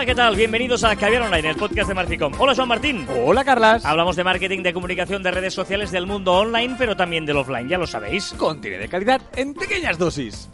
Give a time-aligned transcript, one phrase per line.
[0.00, 0.34] Hola, ¿qué tal?
[0.34, 2.32] Bienvenidos a Caviar Online, el podcast de Marficom.
[2.38, 3.06] Hola, Juan Martín.
[3.22, 3.84] Hola, Carlas.
[3.84, 7.68] Hablamos de marketing, de comunicación, de redes sociales, del mundo online, pero también del offline,
[7.68, 8.32] ya lo sabéis.
[8.38, 10.48] Contenido de calidad en pequeñas dosis.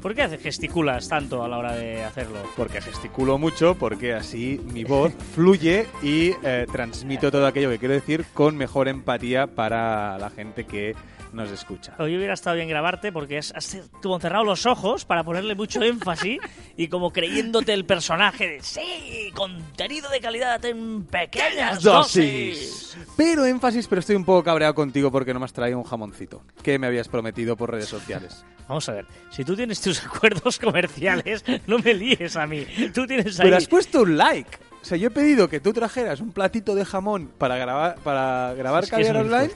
[0.00, 2.38] ¿Por qué gesticulas tanto a la hora de hacerlo?
[2.56, 7.92] Porque gesticulo mucho, porque así mi voz fluye y eh, transmito todo aquello que quiero
[7.92, 10.94] decir con mejor empatía para la gente que
[11.32, 11.94] nos escucha.
[11.98, 15.82] Hoy hubiera estado bien grabarte porque has, has como cerrado los ojos para ponerle mucho
[15.82, 16.38] énfasis
[16.76, 22.96] y como creyéndote el personaje de sí, contenido de calidad en pequeñas dosis.
[23.16, 26.42] Pero énfasis, pero estoy un poco cabreado contigo porque no me has traído un jamoncito
[26.62, 28.44] que me habías prometido por redes sociales.
[28.68, 32.66] Vamos a ver, si tú tienes tus acuerdos comerciales, no me líes a mí.
[32.92, 33.46] Tú tienes ahí...
[33.46, 34.58] Pero has puesto un like.
[34.82, 38.54] O sea, yo he pedido que tú trajeras un platito de jamón para grabar, para
[38.54, 39.52] grabar Es que Caviar Online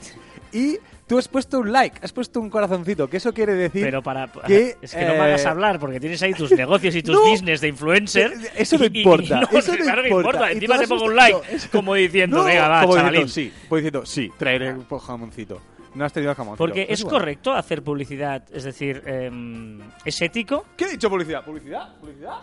[0.51, 0.77] y
[1.11, 4.31] tú has puesto un like, has puesto un corazoncito, que eso quiere decir Pero para...
[4.47, 7.13] que, es que no me hagas eh, hablar porque tienes ahí tus negocios y tus
[7.13, 7.29] no.
[7.29, 8.31] business de influencer.
[8.31, 10.29] Eh, eso no y- y- importa, no, eso no claro que importa.
[10.29, 10.51] importa.
[10.53, 13.25] Encima te pongo un like eso- como diciendo, venga, va, como chavalín.
[13.25, 15.61] diciendo, sí, como diciendo, sí, traeré un jamoncito.
[15.95, 16.57] No has tenido jamoncito.
[16.63, 20.65] Porque es correcto hacer publicidad, es decir, em, ¿es ético?
[20.77, 21.43] ¿Qué he dicho publicidad?
[21.43, 21.93] ¿Publicidad?
[21.99, 22.37] ¿Publicidad?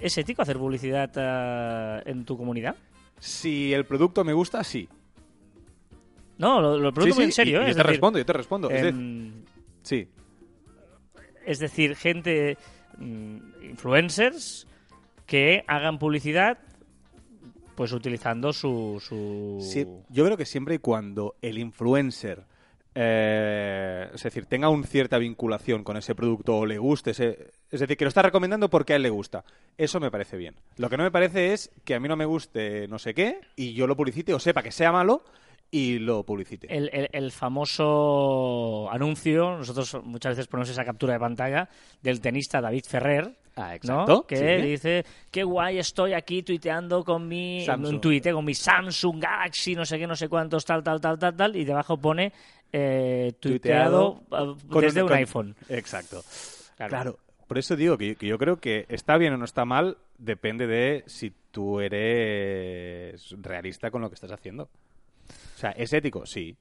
[0.00, 2.76] ¿Es ético hacer publicidad eh, en tu comunidad?
[3.18, 4.88] Si el producto me gusta, sí.
[6.38, 7.66] No, lo, lo pregunto Sí, muy sí, en serio, y- ¿eh?
[7.68, 8.70] y Es yo te decir, respondo, yo te respondo.
[8.70, 9.32] Es de- em,
[9.82, 10.08] sí.
[11.46, 12.58] es decir, gente,
[12.98, 13.36] mm,
[13.70, 14.66] influencers,
[15.26, 16.58] que hagan publicidad
[17.74, 19.02] pues utilizando su...
[19.06, 19.58] su...
[19.60, 22.44] Sí, yo creo que siempre y cuando el influencer,
[22.94, 27.80] eh, es decir, tenga una cierta vinculación con ese producto o le guste, ese- es
[27.80, 29.44] decir, que lo está recomendando porque a él le gusta,
[29.76, 30.54] eso me parece bien.
[30.78, 33.40] Lo que no me parece es que a mí no me guste no sé qué
[33.56, 35.22] y yo lo publicite o sepa que sea malo
[35.70, 36.66] y lo publicite.
[36.74, 41.68] El, el- el famoso anuncio, nosotros muchas veces ponemos esa captura de pantalla
[42.02, 44.02] del tenista David Ferrer, Ah, ¿no?
[44.02, 44.66] exacto, Que sí.
[44.66, 47.94] dice, qué guay estoy aquí tuiteando con mi Samsung.
[47.94, 51.18] un tuite con mi Samsung Galaxy, no sé qué, no sé cuántos, tal, tal, tal,
[51.18, 52.32] tal, tal, y debajo pone
[52.72, 55.56] eh, tuiteado, eh, con desde un, con- iPhone.
[55.70, 56.22] Exacto.
[56.76, 56.90] Claro.
[56.90, 57.18] Claro.
[57.46, 60.66] Por eso digo que, que yo creo que está bien o no está mal, depende
[60.66, 64.68] de si tú eres realista con lo que estás haciendo.
[65.56, 66.26] O sea, ¿es ético?
[66.26, 66.54] Sí.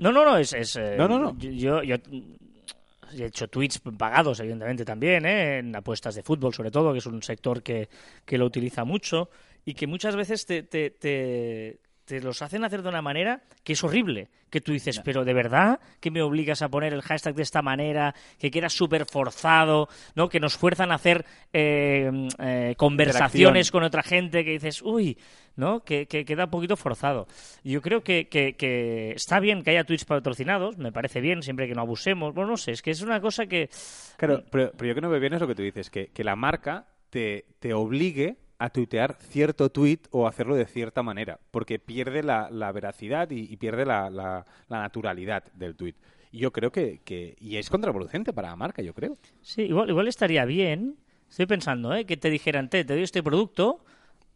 [0.00, 0.52] No, no, no, es...
[0.52, 1.38] es, eh, No, no, no.
[1.38, 5.58] Yo, yo he hecho tweets pagados, evidentemente, también, ¿eh?
[5.58, 7.88] en apuestas de fútbol, sobre todo, que es un sector que,
[8.24, 9.30] que lo utiliza mucho
[9.64, 11.78] y que muchas veces te, te, te,
[12.10, 14.30] te los hacen hacer de una manera que es horrible.
[14.50, 17.62] Que tú dices, pero de verdad que me obligas a poner el hashtag de esta
[17.62, 20.28] manera, que queda súper forzado, ¿no?
[20.28, 22.10] que nos fuerzan a hacer eh,
[22.40, 25.16] eh, conversaciones con otra gente, que dices, uy,
[25.54, 25.84] ¿no?
[25.84, 27.28] Que, que queda un poquito forzado.
[27.62, 31.68] Yo creo que, que, que está bien que haya tweets patrocinados, me parece bien, siempre
[31.68, 32.34] que no abusemos.
[32.34, 33.70] Bueno, no sé, es que es una cosa que...
[34.16, 36.24] Claro, pero, pero yo que no veo bien es lo que tú dices, que, que
[36.24, 41.78] la marca te, te obligue a tuitear cierto tweet o hacerlo de cierta manera, porque
[41.78, 45.94] pierde la, la veracidad y, y pierde la, la- la naturalidad del tweet.
[46.30, 47.34] Y yo creo que, que...
[47.40, 49.16] Y es contraproducente para la marca, yo creo.
[49.40, 50.96] Sí, igual, igual estaría bien,
[51.28, 52.04] estoy pensando, ¿eh?
[52.04, 53.82] que te dijeran, te, te doy este producto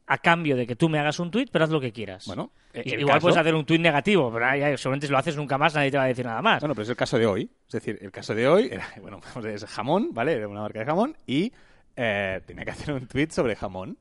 [0.06, 2.26] a cambio de que tú me hagas un tweet, pero haz lo que quieras.
[2.26, 5.36] Bueno, el igual caso- puedes hacer un tweet negativo, pero ahí, seguramente si lo haces
[5.36, 6.60] nunca más nadie te va a decir nada más.
[6.60, 7.50] Bueno, pero es el caso de hoy.
[7.66, 10.32] Es decir, el caso de hoy era, bueno, es jamón, ¿vale?
[10.32, 11.52] Era una marca de jamón y
[11.96, 13.96] eh, tenía que hacer un tweet sobre jamón,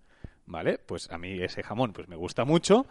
[0.46, 0.78] ¿vale?
[0.78, 2.86] Pues a mí ese jamón pues me gusta mucho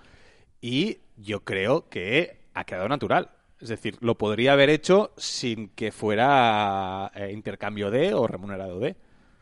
[0.61, 3.31] y yo creo que ha quedado natural.
[3.61, 8.97] Es decir, lo podría haber hecho sin que fuera eh, intercambio de o remunerado de.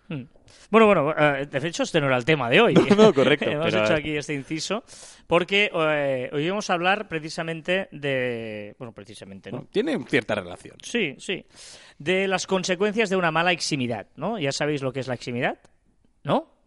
[0.08, 0.24] Hmm.
[0.70, 2.74] Bueno, bueno, eh, de hecho este no era el tema de hoy.
[2.90, 4.84] No, no, correcto, hemos pero- hecho aquí este inciso
[5.26, 8.74] porque eh, hoy vamos a hablar precisamente de...
[8.78, 9.66] Bueno, precisamente, ¿no?
[9.70, 10.76] Tiene cierta relación.
[10.82, 11.46] Sí, sí.
[11.98, 14.38] De las consecuencias de una mala eximidad, ¿no?
[14.38, 15.58] ¿Ya sabéis lo que es la eximidad?
[16.24, 16.59] ¿No?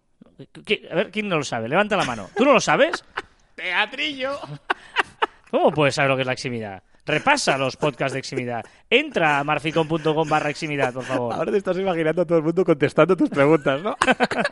[0.51, 1.67] ¿Qui- A ver, ¿quién no lo sabe?
[1.69, 2.29] Levanta la mano.
[2.35, 3.03] ¿Tú no lo sabes?
[3.55, 4.39] ¡Teatrillo!
[5.51, 6.81] ¿Cómo puedes saber lo que es la eximidad?
[7.05, 8.63] Repasa los podcasts de eximidad.
[8.89, 11.33] Entra a marficon.com barra eximidad, por favor.
[11.33, 13.95] Ahora te estás imaginando a todo el mundo contestando tus preguntas, ¿no?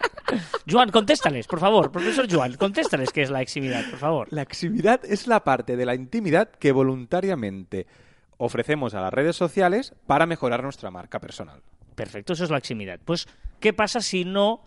[0.69, 1.91] Joan, contéstales, por favor.
[1.91, 4.27] Profesor Joan, contéstales qué es la eximidad, por favor.
[4.31, 7.87] La eximidad es la parte de la intimidad que voluntariamente
[8.37, 11.61] ofrecemos a las redes sociales para mejorar nuestra marca personal.
[11.95, 12.99] Perfecto, eso es la eximidad.
[13.03, 13.27] Pues,
[13.61, 14.61] ¿qué pasa si no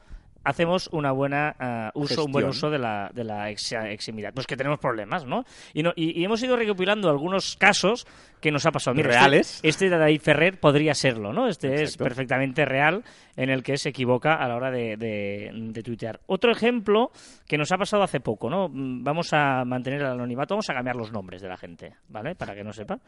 [0.45, 4.33] hacemos una buena ah, uso, un buen uso de la, de la ex- eximidad?
[4.35, 5.45] Pues que tenemos problemas, ¿no?
[5.73, 8.07] Y, no- y- y hemos ido recopilando algunos casos
[8.41, 8.95] que nos ha pasado.
[8.95, 9.61] Mira, este- Reales.
[9.63, 11.49] Este, de David Ferrer podría serlo, ¿no?
[11.49, 13.03] Este es perfectamente real
[13.37, 16.21] en el que se equivoca a la hora de, de, de tuitear.
[16.27, 17.11] Otro ejemplo
[17.49, 18.69] que nos ha pasado hace poco, ¿no?
[18.69, 22.35] Mm, Vamos a mantener el anonimato, vamos a cambiar los nombres de la gente, ¿vale?
[22.35, 22.99] Para que no sepa.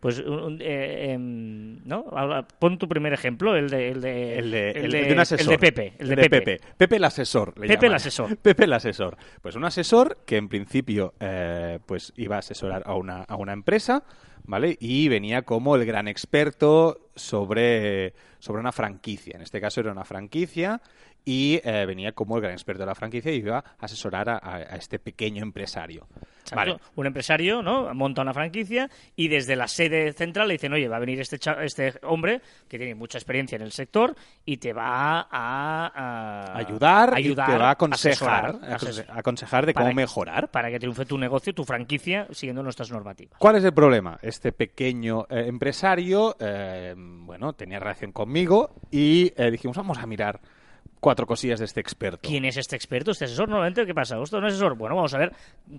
[0.00, 2.06] Pues, un- un- eh, em, ¿no?
[2.12, 3.90] Habla- Pon tu primer ejemplo, el de...
[3.90, 5.40] El de, El de, el el de- de un asesor.
[5.42, 5.92] el de Pepe.
[5.98, 6.60] El de, Pepe.
[6.78, 7.58] Pepe el asesor.
[7.58, 8.36] le Pepe el asesor.
[8.42, 9.16] Pepe el asesor.
[9.42, 13.52] Pues un asesor que en principio eh, pues iba a asesorar a una, a una
[13.52, 14.02] empresa,
[14.44, 14.76] ¿vale?
[14.80, 19.34] Y venía como el gran experto sobre, sobre una franquicia.
[19.36, 20.80] En este caso era una franquicia
[21.26, 24.38] y eh, venía como el gran experto de la franquicia y iba a asesorar a,
[24.38, 26.06] a- a este pequeño empresario.
[26.56, 26.76] Vale.
[26.96, 27.92] Un empresario, ¿no?
[27.94, 31.38] Monta una franquicia y desde la sede central le dicen, oye, va a venir este,
[31.38, 34.14] cha- este hombre que tiene mucha experiencia en el sector
[34.44, 39.66] y te va a, a- Ayudar, ayudar, y te va a aconsejar, asesorar, aconse- aconsejar
[39.66, 40.50] de cómo que- mejorar.
[40.50, 43.38] para que triunfe tu negocio, tu franquicia, siguiendo nuestras normativas.
[43.38, 44.18] ¿Cuál es el problema?
[44.22, 50.40] Este pequeño eh, empresario, eh, bueno, tenía relación conmigo y eh, dijimos, vamos a mirar
[51.00, 52.20] cuatro cosillas de este experto.
[52.22, 53.48] ¿Quién es este experto, este asesor?
[53.48, 54.22] Normalmente, ¿qué pasa?
[54.22, 54.76] ¿Esto no es asesor?
[54.76, 55.32] Bueno, vamos a ver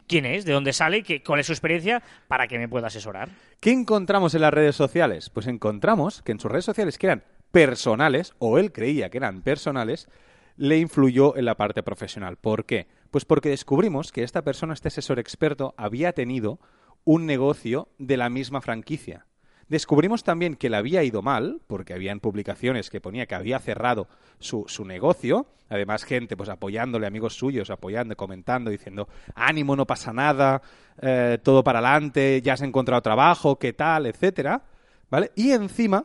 [0.07, 3.29] quién es, de dónde sale, qué, cuál es su experiencia para que me pueda asesorar.
[3.59, 5.29] ¿Qué encontramos en las redes sociales?
[5.29, 9.41] Pues encontramos que en sus redes sociales, que eran personales, o él creía que eran
[9.41, 10.09] personales,
[10.57, 12.37] le influyó en la parte profesional.
[12.37, 12.87] ¿Por qué?
[13.11, 16.59] Pues porque descubrimos que esta persona, este asesor experto, había tenido
[17.03, 19.25] un negocio de la misma franquicia.
[19.71, 24.09] Descubrimos también que le había ido mal, porque habían publicaciones que ponía que había cerrado
[24.37, 25.45] su, negocio.
[25.69, 30.61] Además, gente pues apoyándole, amigos suyos, apoyando, comentando, diciendo, ánimo, no pasa nada,
[31.01, 34.61] eh, todo para adelante, ya has encontrado trabajo, qué tal, etcétera.
[35.09, 35.31] ¿Vale?
[35.35, 36.03] Y encima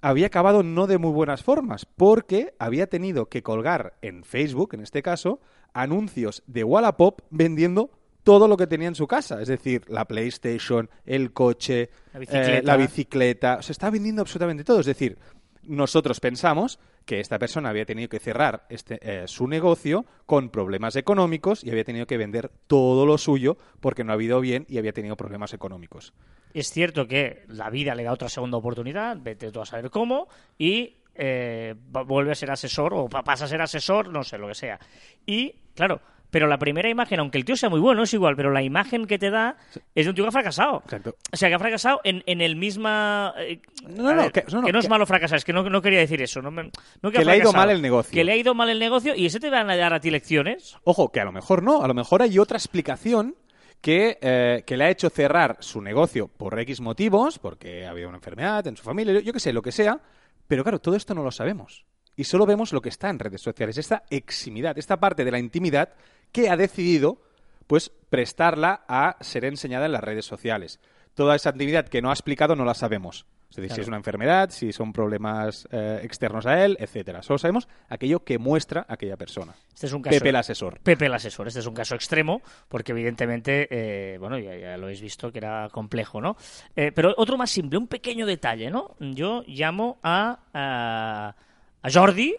[0.00, 4.80] había acabado no de muy buenas formas, porque había tenido que colgar en Facebook, en
[4.80, 5.40] este caso,
[5.74, 7.90] anuncios de Wallapop vendiendo
[8.24, 12.58] todo lo que tenía en su casa, es decir, la PlayStation, el coche, La bicicleta.
[12.58, 15.16] eh, la bicicleta, se está vendiendo absolutamente todo, es decir,
[15.62, 20.96] nosotros pensamos que esta persona había tenido que cerrar este, eh, su negocio con problemas
[20.96, 24.78] económicos y había tenido que vender todo lo suyo porque no ha habido bien y
[24.78, 26.12] había tenido problemas económicos.
[26.54, 30.28] Es cierto que la vida le da otra segunda oportunidad, vete tú a saber cómo,
[30.56, 31.74] y eh,
[32.06, 34.78] vuelve a ser asesor o pa- pasa a ser asesor, no sé, lo que sea.
[35.26, 36.00] Y, claro,
[36.34, 39.06] pero la primera imagen, aunque el tío sea muy bueno, es igual, pero la imagen
[39.06, 39.56] que te da
[39.94, 40.82] es de un tío que ha fracasado.
[40.84, 41.14] Exacto.
[41.32, 43.32] O sea, que ha fracasado en, en el misma...
[43.38, 45.80] eh, No, no, ver, que- no, no, es que- malo fracasar, es que no, no
[45.80, 46.42] quería decir eso.
[46.42, 46.72] No me-
[47.02, 48.12] no Que le ha ido mal el negocio.
[48.12, 50.10] Que le ha ido mal el negocio y ese te van a dar a ti
[50.10, 50.76] lecciones.
[50.82, 53.36] Ojo, que a lo mejor no, a lo mejor hay otra explicación
[53.80, 58.08] que, eh, que le ha hecho cerrar su negocio por X motivos, porque ha habido
[58.08, 60.00] una enfermedad en su familia, yo, yo qué sé, lo que sea,
[60.48, 61.84] pero claro, todo esto no lo sabemos.
[62.16, 65.38] Y solo vemos lo que está en redes sociales, esta eximidad, esta parte de la
[65.40, 65.88] intimidad
[66.34, 67.22] que ha decidido
[67.68, 70.80] pues prestarla a ser enseñada en las redes sociales.
[71.14, 73.24] Toda esa intimidad que no ha explicado no la sabemos.
[73.50, 77.22] Es decir, si es una enfermedad, si son problemas eh, externos a él, etcétera.
[77.22, 79.54] Solo sabemos aquello que muestra aquella persona.
[79.72, 80.16] Este es un caso...
[80.16, 80.80] Pepe el asesor.
[80.80, 81.46] Pepe el asesor.
[81.46, 85.38] Este es un caso extremo, porque evidentemente, eh, bueno, ya, ya lo habéis visto que
[85.38, 86.36] era complejo, ¿no?
[86.74, 88.96] Eh, pero otro más simple, un pequeño detalle, ¿no?
[88.98, 91.36] Yo llamo a, a,
[91.80, 92.34] a Jordi,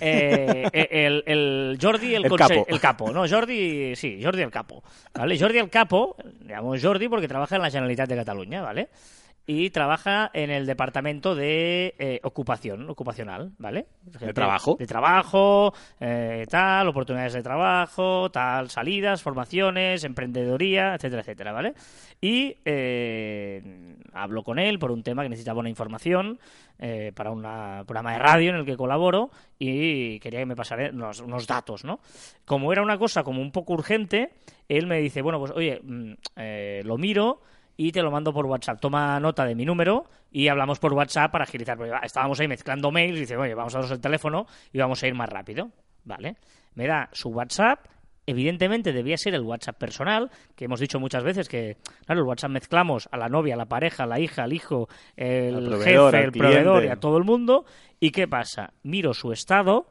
[0.00, 2.66] eh, el, el Jordi el, El capo.
[2.68, 3.28] el capo, ¿no?
[3.28, 4.82] Jordi, sí, Jordi el capo,
[5.14, 5.38] ¿vale?
[5.38, 8.88] Jordi el capo, le llamo Jordi porque trabaja en la Generalitat de Cataluña, ¿vale?
[9.52, 13.86] Y trabaja en el departamento de eh, ocupación, ocupacional, ¿vale?
[14.16, 14.76] Gente- trabajo.
[14.78, 21.74] De trabajo, eh, tal, oportunidades de trabajo, tal, salidas, formaciones, emprendedoría, etcétera, etcétera, ¿vale?
[22.20, 26.38] Y eh, hablo con él por un tema que necesitaba una información
[26.78, 30.90] eh, para un programa de radio en el que colaboro y quería que me pasara
[30.92, 31.98] unos, unos datos, ¿no?
[32.44, 34.30] Como era una cosa como un poco urgente,
[34.68, 36.12] él me dice, bueno, pues oye, mm,
[36.84, 37.40] lo miro
[37.82, 38.78] y te lo mando por WhatsApp.
[38.78, 41.78] Toma nota de mi número y hablamos por WhatsApp para agilizar.
[41.78, 45.02] Porque estábamos ahí mezclando mails y dice, oye, vamos a daros el teléfono y vamos
[45.02, 45.70] a ir más rápido.
[46.04, 46.36] Vale.
[46.74, 47.86] Me da su WhatsApp.
[48.26, 52.50] Evidentemente debía ser el WhatsApp personal, que hemos dicho muchas veces que, claro, el WhatsApp
[52.50, 56.32] mezclamos a la novia, a la pareja, a la hija, al hijo, el jefe, el
[56.32, 57.64] proveedor y a todo el mundo.
[57.98, 58.74] ¿Y qué pasa?
[58.82, 59.86] Miro su estado,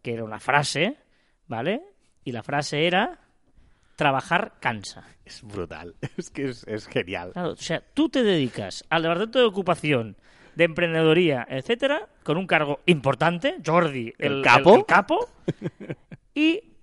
[0.00, 0.96] que era una frase,
[1.46, 1.82] ¿vale?
[2.24, 3.20] Y la frase era,
[3.96, 5.04] trabajar cansa.
[5.24, 5.94] Es brutal.
[6.16, 7.32] Es que es, es genial.
[7.32, 10.16] Claro, o sea, tú te dedicas al departamento de ocupación,
[10.54, 14.76] de emprendedoría, etcétera, con un cargo importante, Jordi, el, ¿El capo?
[14.76, 15.28] el capo,
[16.34, 16.73] y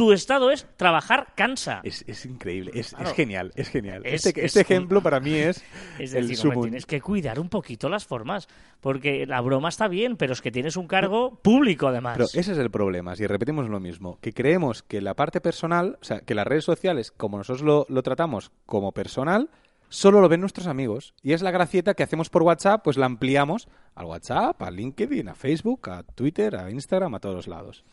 [0.00, 1.82] tu estado es trabajar cansa.
[1.84, 3.10] Es, es increíble, es, Claro.
[3.10, 4.00] es genial, es genial.
[4.06, 5.62] Es- este es este ejemplo para mí es,
[5.98, 6.62] Es el decir, hombre, sumum.
[6.64, 8.48] tienes que cuidar un poquito las formas,
[8.80, 12.14] porque la broma está bien, pero es que tienes un cargo público además.
[12.16, 15.98] Pero ese es el problema, si repetimos lo mismo, que creemos que la parte personal,
[16.00, 19.50] o sea, que las redes sociales, como nosotros lo, lo tratamos como personal,
[19.90, 21.12] solo lo ven nuestros amigos.
[21.22, 25.28] Y es la gracieta que hacemos por WhatsApp, pues la ampliamos al WhatsApp, a LinkedIn,
[25.28, 27.84] a Facebook, a Twitter, a Instagram, a todos los lados.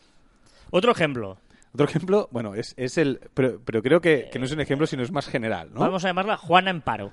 [0.70, 1.38] Otro ejemplo,
[1.74, 3.20] Otro ejemplo, bueno, es, es el...
[3.34, 5.80] Pero, pero creo que, que no es un ejemplo, sino es más general, ¿no?
[5.80, 7.12] vamos a llamarla Juana Emparo.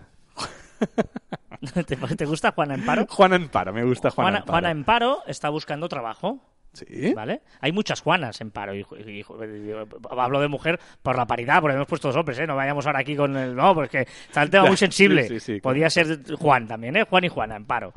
[1.85, 3.05] ¿Te, te gusta Juana Emparo?
[3.09, 4.51] Juan Amparo, me gusta Juan Juana, Amparo.
[4.53, 6.39] Juana Emparo está buscando trabajo.
[6.73, 7.13] Sí.
[7.13, 7.41] ¿Vale?
[7.61, 8.75] Hay muchas Juanas en paro.
[8.75, 9.73] Y, y- y-
[10.11, 12.45] hablo de mujer por la paridad, porque hemos puesto dos hombres, ¿eh?
[12.45, 13.55] No vayamos ahora aquí con el.
[13.55, 15.25] No, porque está el tema muy sensible.
[15.25, 17.05] Sí, sí, Podría ser Juan también, ¿eh?
[17.09, 17.93] Juan y Juana en paro.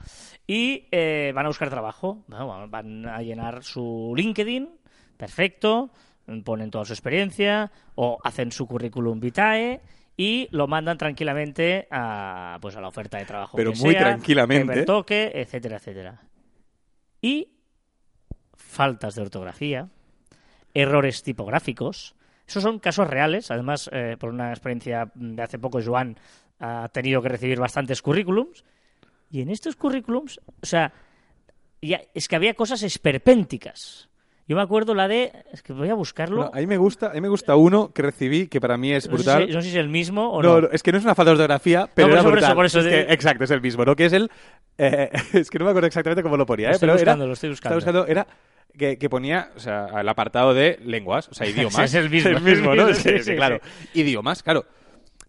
[0.46, 2.22] Y eh, van a buscar trabajo.
[2.28, 4.68] Bueno, van a llenar su LinkedIn.
[5.16, 5.90] Perfecto.
[6.44, 7.70] Ponen toda su experiencia.
[7.94, 9.80] O hacen su currículum vitae.
[10.16, 13.56] Y lo mandan tranquilamente a, pues a la oferta de trabajo.
[13.56, 14.72] Pero que muy sea, tranquilamente.
[14.72, 16.22] que me toque, etcétera, etcétera.
[17.22, 17.52] Y
[18.56, 19.88] faltas de ortografía,
[20.74, 22.16] errores tipográficos.
[22.46, 23.50] Esos son casos reales.
[23.50, 26.18] Además, eh, por una experiencia de hace poco, Joan
[26.58, 28.64] ha tenido que recibir bastantes currículums.
[29.30, 30.92] Y en estos currículums, o sea,
[31.82, 34.07] ya, es que había cosas esperpénticas.
[34.48, 35.30] Yo me acuerdo la de.
[35.52, 36.44] Es que voy a buscarlo.
[36.44, 38.90] No, a mí me gusta, a mí me gusta uno que recibí que para mí
[38.92, 39.46] es no, sé brutal.
[39.46, 40.68] si, no sé si es el mismo o No, no.
[40.72, 42.64] es que no es una falta de ortografía, pero por era eso, por eso, por
[42.66, 43.94] eso Es que- exacto, es el mismo, ¿no?
[43.94, 44.30] Que es el...
[44.78, 46.74] eh, es que no me acuerdo exactamente cómo lo ponía, Lo ¿eh?
[46.76, 48.06] estoy pero buscando, era, lo estoy estaba buscando.
[48.06, 48.26] Era
[48.76, 51.78] que, que ponía, o sea, el apartado de lenguas, o sea, idiomas.
[51.80, 52.94] Es el mismo, el mismo, ¿no?
[52.94, 53.36] sí, sí.
[53.36, 53.60] claro,
[53.92, 54.64] idiomas, claro.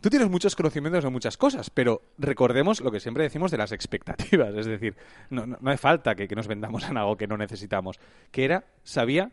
[0.01, 3.71] Tú tienes muchos conocimientos de muchas cosas, pero recordemos lo que siempre decimos de las
[3.73, 4.55] expectativas.
[4.55, 4.95] Es decir,
[5.29, 7.99] no, no, no hace falta que, que nos vendamos en algo que no necesitamos.
[8.31, 9.31] Que era, sabía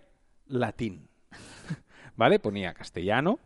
[0.48, 1.08] latín.
[2.16, 2.38] ¿Vale?
[2.40, 3.38] Ponía castellano,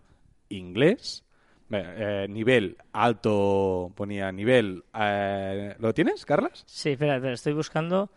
[0.48, 1.24] inglés,
[1.70, 4.84] eh, eh, nivel alto, ponía nivel...
[4.94, 6.62] eh, ¿Lo tienes, Carlas?
[6.66, 8.10] Sí, espera, espera, estoy buscando.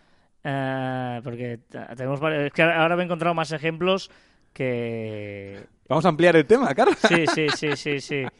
[0.45, 1.59] eh, porque
[1.97, 4.09] tenemos varios- Es que ahora me he encontrado más ejemplos
[4.53, 5.65] que.
[5.89, 6.99] Vamos a ampliar el tema, Carlas.
[7.07, 8.23] Sí, sí, sí, sí, sí.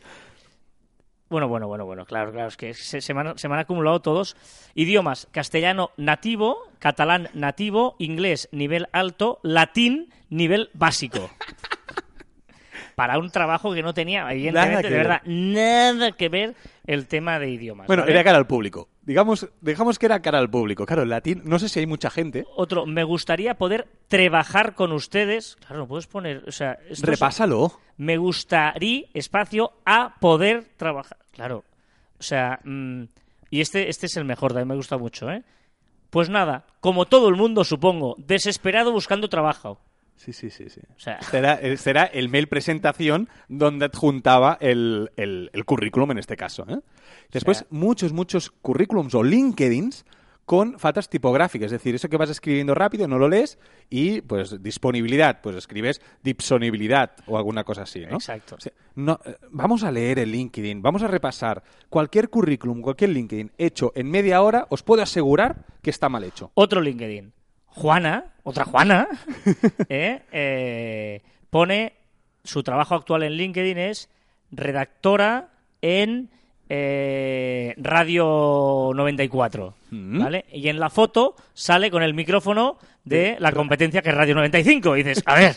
[1.34, 3.62] Bueno, bueno, bueno, bueno, claro, claro, es que se, se me han, se me han
[3.62, 4.36] acumulado todos.
[4.76, 11.32] Idiomas, castellano nativo, catalán nativo, inglés nivel alto, latín nivel básico.
[12.96, 15.08] Para un trabajo que no tenía, evidentemente, de ver.
[15.08, 16.54] verdad, nada que ver
[16.86, 17.88] el tema de idiomas.
[17.88, 18.12] Bueno, ¿vale?
[18.12, 18.90] era cara al público.
[19.06, 20.86] Digamos, dejamos que era cara al público.
[20.86, 22.46] Claro, latín, no sé si hay mucha gente.
[22.56, 25.58] Otro, me gustaría poder trabajar con ustedes.
[25.58, 27.80] Claro, no puedes poner, o sea, esto es- Repásalo.
[27.98, 31.18] me gustaría espacio a poder trabajar.
[31.32, 31.66] Claro,
[32.18, 33.04] o sea, mm,
[33.50, 35.44] y este, este es el mejor, también me gusta mucho, ¿eh?
[36.10, 39.80] Pues nada, como todo el mundo, supongo, desesperado buscando trabajo.
[40.16, 40.80] Sí, sí, sí, sí.
[40.96, 46.18] O sea, Será, eh, será el mail presentación donde adjuntaba el, el- el currículum en
[46.20, 46.66] este caso.
[46.70, 46.80] ¿eh?
[47.32, 50.06] Después, sea- muchos, muchos currículums o LinkedIns
[50.46, 51.68] con faltas tipográficas.
[51.68, 53.58] Es decir, eso que vas escribiendo rápido no lo lees
[53.90, 55.40] y, pues, disponibilidad.
[55.42, 58.16] Pues escribes disponibilidad o alguna cosa así, ¿no?
[58.16, 58.56] Exacto.
[58.56, 63.12] O sea, no, eh, vamos a leer el LinkedIn, vamos a repasar cualquier currículum, cualquier
[63.12, 66.52] LinkedIn hecho en media hora, os puedo asegurar que está mal hecho.
[66.56, 67.32] otro LinkedIn.
[67.76, 69.08] Juana, otra Juana,
[69.90, 70.22] ¿eh?
[70.32, 71.94] Eh, pone
[72.44, 74.10] su trabajo actual en LinkedIn es
[74.52, 75.50] redactora
[75.82, 76.30] en
[76.70, 80.20] eh, Radio 94, Mm.
[80.24, 80.46] ¿vale?
[80.52, 84.98] Y en la foto sale con el micrófono de la competencia que es Radio 95.
[84.98, 85.56] Y dices, a ver,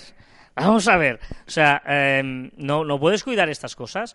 [0.55, 1.21] vamos a ver.
[1.47, 4.15] O sea, em, ¿no, ¿no puedes cuidar estas cosas?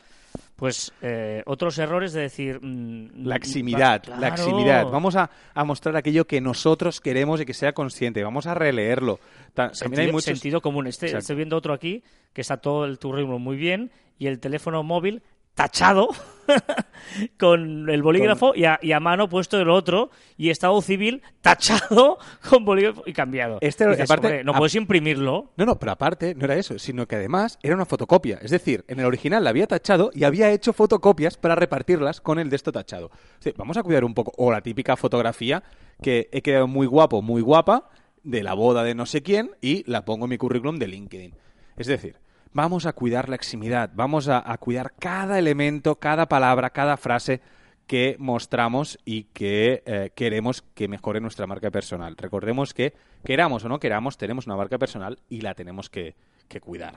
[0.61, 2.59] Pues eh, otros errores de decir...
[2.61, 4.21] mm, La eximidad, claro.
[4.21, 4.85] la eximidad.
[4.91, 8.21] Vamos a, a mostrar aquello que nosotros queremos y que sea consciente.
[8.23, 9.19] Vamos a releerlo.
[9.55, 10.25] Ta- También Sentido, hay muchos...
[10.25, 10.85] sentido común.
[10.85, 13.89] Este, estoy viendo otro aquí que está todo el currículum muy bien
[14.19, 15.23] y el teléfono móvil
[15.55, 16.09] tachado
[17.37, 22.17] con el bolígrafo y, a, y a mano puesto el otro y estado civil tachado
[22.49, 23.57] con bolígrafo y cambiado.
[23.61, 25.51] Este, Dices, aparte, "Hombre, no a- puedes imprimirlo.
[25.57, 28.39] No, no, pero aparte no era eso, sino que además era una fotocopia.
[28.41, 32.39] Es decir, en el original la había tachado y había hecho fotocopias para repartirlas con
[32.39, 33.11] el de esto tachado.
[33.57, 34.33] Vamos a cuidar un poco.
[34.37, 35.63] O la típica fotografía
[36.01, 37.89] que he quedado muy guapo, muy guapa,
[38.23, 41.33] de la boda de no sé quién y la pongo en mi currículum de LinkedIn.
[41.77, 42.17] Es decir,
[42.53, 47.41] vamos a cuidar la eximidad, vamos a, cuidar cada elemento, cada palabra, cada frase
[47.87, 52.15] que mostramos y que eh, queremos que mejore nuestra marca personal.
[52.15, 52.93] Recordemos que,
[53.25, 56.15] queramos o no queramos, tenemos una marca personal y la tenemos que
[56.61, 56.95] cuidar.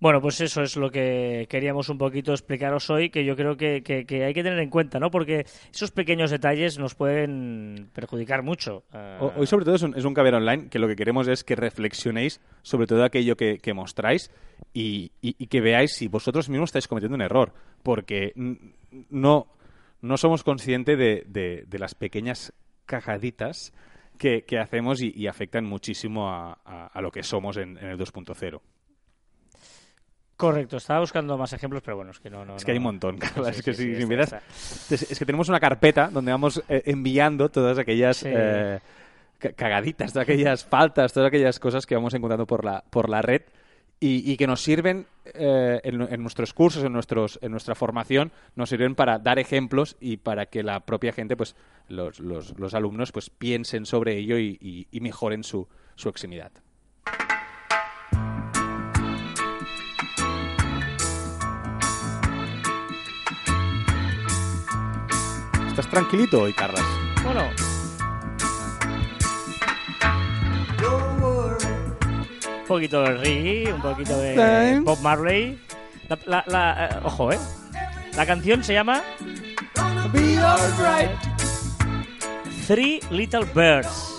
[0.00, 3.82] Bueno, pues eso es lo que queríamos un poquito explicaros hoy, que yo creo que,
[3.86, 5.10] hay que tener en cuenta, ¿no?
[5.10, 8.84] Porque esos pequeños detalles nos pueden perjudicar mucho.
[8.92, 11.56] Eh, Hoy sobre todo es un, es caber online que lo que queremos es que
[11.56, 14.30] reflexionéis sobre todo aquello que, mostráis
[14.72, 15.10] y,
[15.46, 18.32] que veáis si vosotros mismos estáis cometiendo un error, porque
[19.10, 19.46] no,
[20.00, 22.52] no somos conscientes de, las pequeñas
[22.84, 23.72] cagaditas
[24.18, 28.60] que, hacemos y, afectan muchísimo a lo que somos en, en el 2.0.
[30.36, 32.44] Correcto, estaba buscando más ejemplos, pero bueno, es que no...
[32.44, 34.34] no Es que hay un montón, Carla, Sí, es que sí, si, miras-.
[34.90, 38.80] Es, que tenemos una carpeta donde vamos eh, enviando todas aquellas eh,
[39.38, 43.22] ca- cagaditas, todas aquellas faltas, todas aquellas cosas que vamos encontrando por la, por la
[43.22, 43.42] red
[44.00, 48.32] y, y que nos sirven eh, en, en nuestros cursos, en, nuestros, en nuestra formación,
[48.56, 51.54] nos sirven para dar ejemplos y para que la propia gente, pues
[51.88, 56.50] los, los, los alumnos, pues piensen sobre ello y, y- y mejoren su, su eximidad.
[65.94, 66.82] Tranquilito hoy, Carlas.
[67.22, 67.48] Bueno.
[72.62, 74.34] Un poquito de reggae, un poquito de.
[74.82, 75.60] Bob Marley.
[76.08, 77.38] La, la- la- eh, ojo, ¿eh?
[78.16, 79.02] La canción se llama
[82.66, 84.16] Three Little Birds.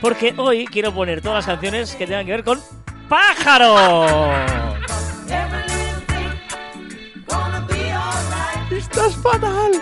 [0.00, 2.60] Porque hoy quiero poner todas las canciones que tengan que ver con
[3.08, 4.30] pájaros.
[8.70, 9.72] Estás fatal.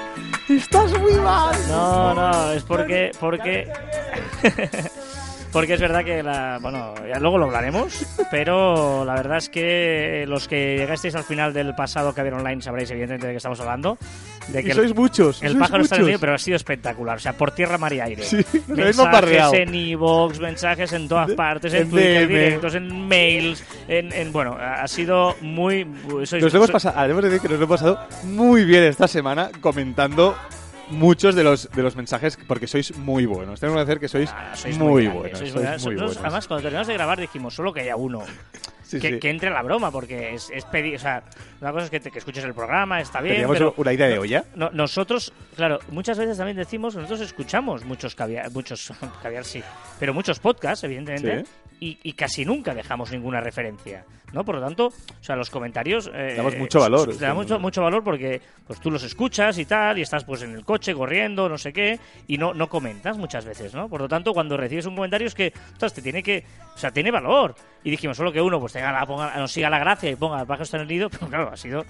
[0.57, 1.55] Estás muy mal.
[1.69, 3.73] No, no, es porque porque
[5.53, 10.25] porque es verdad que la bueno, ya luego lo hablaremos, pero la verdad es que
[10.27, 13.61] los que llegasteis al final del pasado que había online sabréis evidentemente de qué estamos
[13.61, 13.99] hablando,
[14.49, 15.43] de Y que sois el, muchos.
[15.43, 16.07] el sois pájaro está en el muchos.
[16.07, 18.23] medio, pero ha sido espectacular, o sea, por tierra, mar y aire.
[18.25, 22.29] Sí, mensajes en iVoox, mensajes en todas De- partes, en en Twitter, DM.
[22.29, 27.01] directos, en mails, en, en- bueno, ha sido muy sois- Nos lo hemos sois- pasado,
[27.03, 30.35] debemos decir que nos lo hemos pasado muy bien esta semana comentando
[30.93, 33.59] muchos de los de los mensajes porque sois muy buenos.
[33.61, 35.39] Tengo que decir que sois, Ah, sois muy, grandes, buenos.
[35.39, 36.17] sois muy Nosotros.
[36.25, 38.23] Además, cuando terminamos de grabar dijimos solo que haya uno.
[38.93, 39.19] Sí, que, sí.
[39.19, 40.97] que entre la broma, porque es, es pedir.
[40.97, 41.23] O sea,
[41.61, 43.35] una cosa es que, te- que escuches el programa, está bien.
[43.35, 44.45] Teníamos pero una idea de olla.
[44.55, 49.63] no- nosotros, claro, muchas veces también decimos nosotros escuchamos muchos caviar, muchos caviar sí,
[49.99, 51.45] pero muchos podcasts, evidentemente,
[51.81, 54.45] y, y casi nunca dejamos ninguna referencia, ¿no?
[54.45, 54.93] Por lo tanto, o
[55.25, 57.09] sea, los comentarios eh, Damos mucho valor.
[57.09, 60.43] Le damos mucho, mucho valor porque pues tú los escuchas y tal, y estás pues
[60.43, 63.89] en el coche corriendo, no sé qué, y no, no comentas muchas veces, ¿no?
[63.89, 66.45] Por lo tanto, cuando recibes un comentario es que, ostras, te tiene que,
[66.75, 67.55] o sea, tiene valor.
[67.85, 70.41] Y dijimos solo que uno pues tenga la, ponga- nos siga la gracia y ponga
[70.41, 71.85] el pájaro está en el nido, pero claro, ha sido,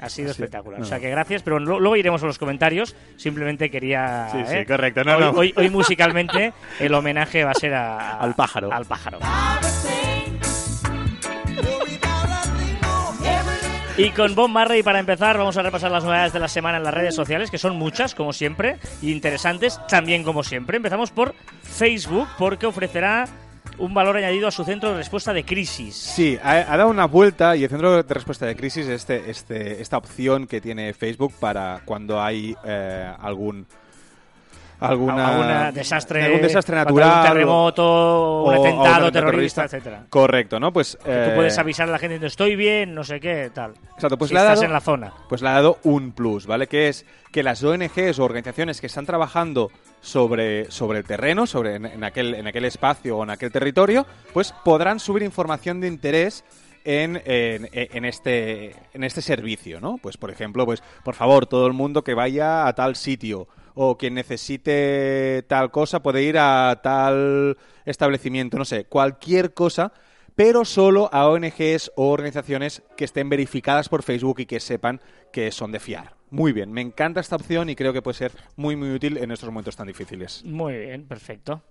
[0.00, 0.80] ha sido espectacular.
[0.80, 0.84] no.
[0.86, 2.96] O sea que gracias, pero lo- luego iremos a los comentarios.
[3.16, 4.28] Simplemente quería.
[4.32, 4.66] Sí, sí, ¿eh?
[4.66, 5.04] correcto.
[5.04, 5.30] No, hoy, no.
[5.32, 8.72] hoy- hoy musicalmente el homenaje va a ser a- Al pájaro.
[8.72, 9.18] Al pájaro.
[13.96, 16.84] Y con Bob Marley para empezar vamos a repasar las novedades de la semana en
[16.84, 20.76] las redes sociales, que son muchas, como siempre, y interesantes también como siempre.
[20.76, 23.24] Empezamos por Facebook, porque ofrecerá
[23.78, 25.94] un valor añadido a su centro de respuesta de crisis.
[25.94, 29.80] Sí, ha, dado una vuelta y el centro de respuesta de crisis es este, este,
[29.80, 33.66] esta opción que tiene Facebook para cuando hay eh, algún
[34.80, 40.04] alguna Alguna desastre, algún desastre natural un terremoto, o- un atentado terrorista, etcétera.
[40.08, 40.72] Correcto, ¿no?
[40.72, 43.72] Pues eh, tú puedes avisar a la gente estoy bien, no sé qué, tal.
[43.94, 45.12] Exacto, pues si le ha estás dado- en la zona.
[45.28, 46.66] pues le ha dado un plus, ¿vale?
[46.66, 51.74] Que es que las ONGs o organizaciones que están trabajando sobre, sobre el terreno, sobre
[51.76, 55.88] en, en aquel, en aquel espacio o en aquel territorio, pues podrán subir información de
[55.88, 56.44] interés
[56.84, 59.98] en, en, en este, en este servicio, ¿no?
[59.98, 63.46] Pues, por ejemplo, pues, por favor, todo el mundo que vaya a tal sitio
[63.80, 69.92] o quien necesite tal cosa puede ir a tal establecimiento, no sé, cualquier cosa
[70.34, 75.00] pero solo a ONGs o organizaciones que estén verificadas por Facebook y que sepan
[75.32, 76.14] que son de fiar.
[76.30, 79.32] Muy bien, me encanta esta opción y creo que puede ser muy muy útil en
[79.32, 80.44] estos momentos tan difíciles.
[80.44, 81.62] Muy bien, perfecto.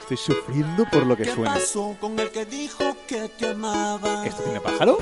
[0.00, 1.54] Estoy sufriendo por lo que ¿Qué suena.
[1.54, 4.26] pasó con el que dijo que te amaba?
[4.26, 4.98] ¿Esto tiene pájaro?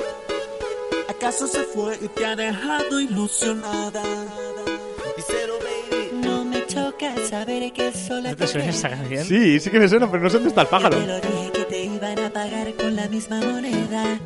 [1.21, 4.01] ¿Acaso se fue y te ha dejado ilusionada?
[4.01, 6.09] Baby.
[6.13, 9.25] No me choca saber que sola ¿No te suena esta canción?
[9.25, 10.97] Sí, sí que me suena, pero no sé dónde está el pájaro.
[10.97, 14.19] Te lo dije que te iban a pagar con la misma moneda.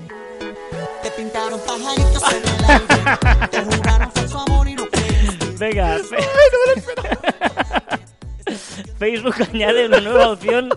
[1.03, 2.87] Te pintaron pajaritos en el aire.
[3.51, 5.47] Te jugaron falso amor y no creíste.
[5.59, 5.99] Venga.
[8.99, 10.69] Facebook añade una nueva opción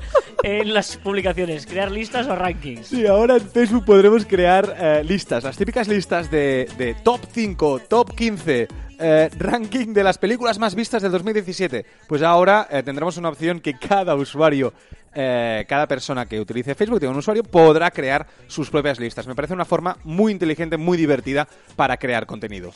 [0.42, 2.88] en las publicaciones, crear listas o rankings.
[2.88, 7.81] Sí, ahora en Facebook podremos crear eh, listas, las típicas listas de, de top 5,
[7.88, 8.68] top 15,
[9.00, 11.85] eh, ranking de las películas más vistas del 2017.
[12.09, 14.72] Pues ahora eh, tendremos una opción que cada usuario,
[15.14, 19.27] eh, cada persona que utilice Facebook, tenga un usuario, podrá crear sus propias listas.
[19.27, 22.73] Me parece una forma muy inteligente, muy divertida para crear contenido.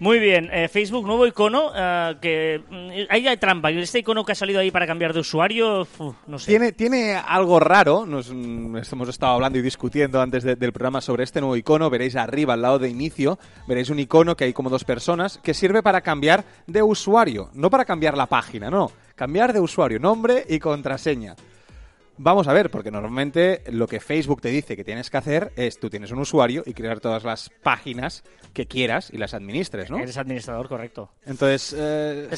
[0.00, 3.70] Muy bien, eh, Facebook, nuevo icono, eh, que mm, ahí hay trampa.
[3.70, 6.50] Y Este icono que ha salido ahí para cambiar de usuario, uf, no sé.
[6.50, 11.00] Tiene, tiene algo raro, nos mm, hemos estado hablando y discutiendo antes de- del programa
[11.00, 14.52] sobre este nuevo icono, veréis arriba al lado de inicio, veréis un icono que hay
[14.52, 18.90] como dos personas, que sirve para cambiar de usuario, no para cambiar la página, no,
[19.14, 21.36] cambiar de usuario, nombre y contraseña.
[22.18, 25.80] Vamos a ver, porque normalmente lo que Facebook te dice que tienes que hacer es
[25.80, 28.22] tú tienes un usuario y crear todas las páginas
[28.52, 29.96] que quieras y las administres, ¿no?
[29.98, 31.10] Eres administrador, correcto.
[31.24, 32.28] Entonces, eh,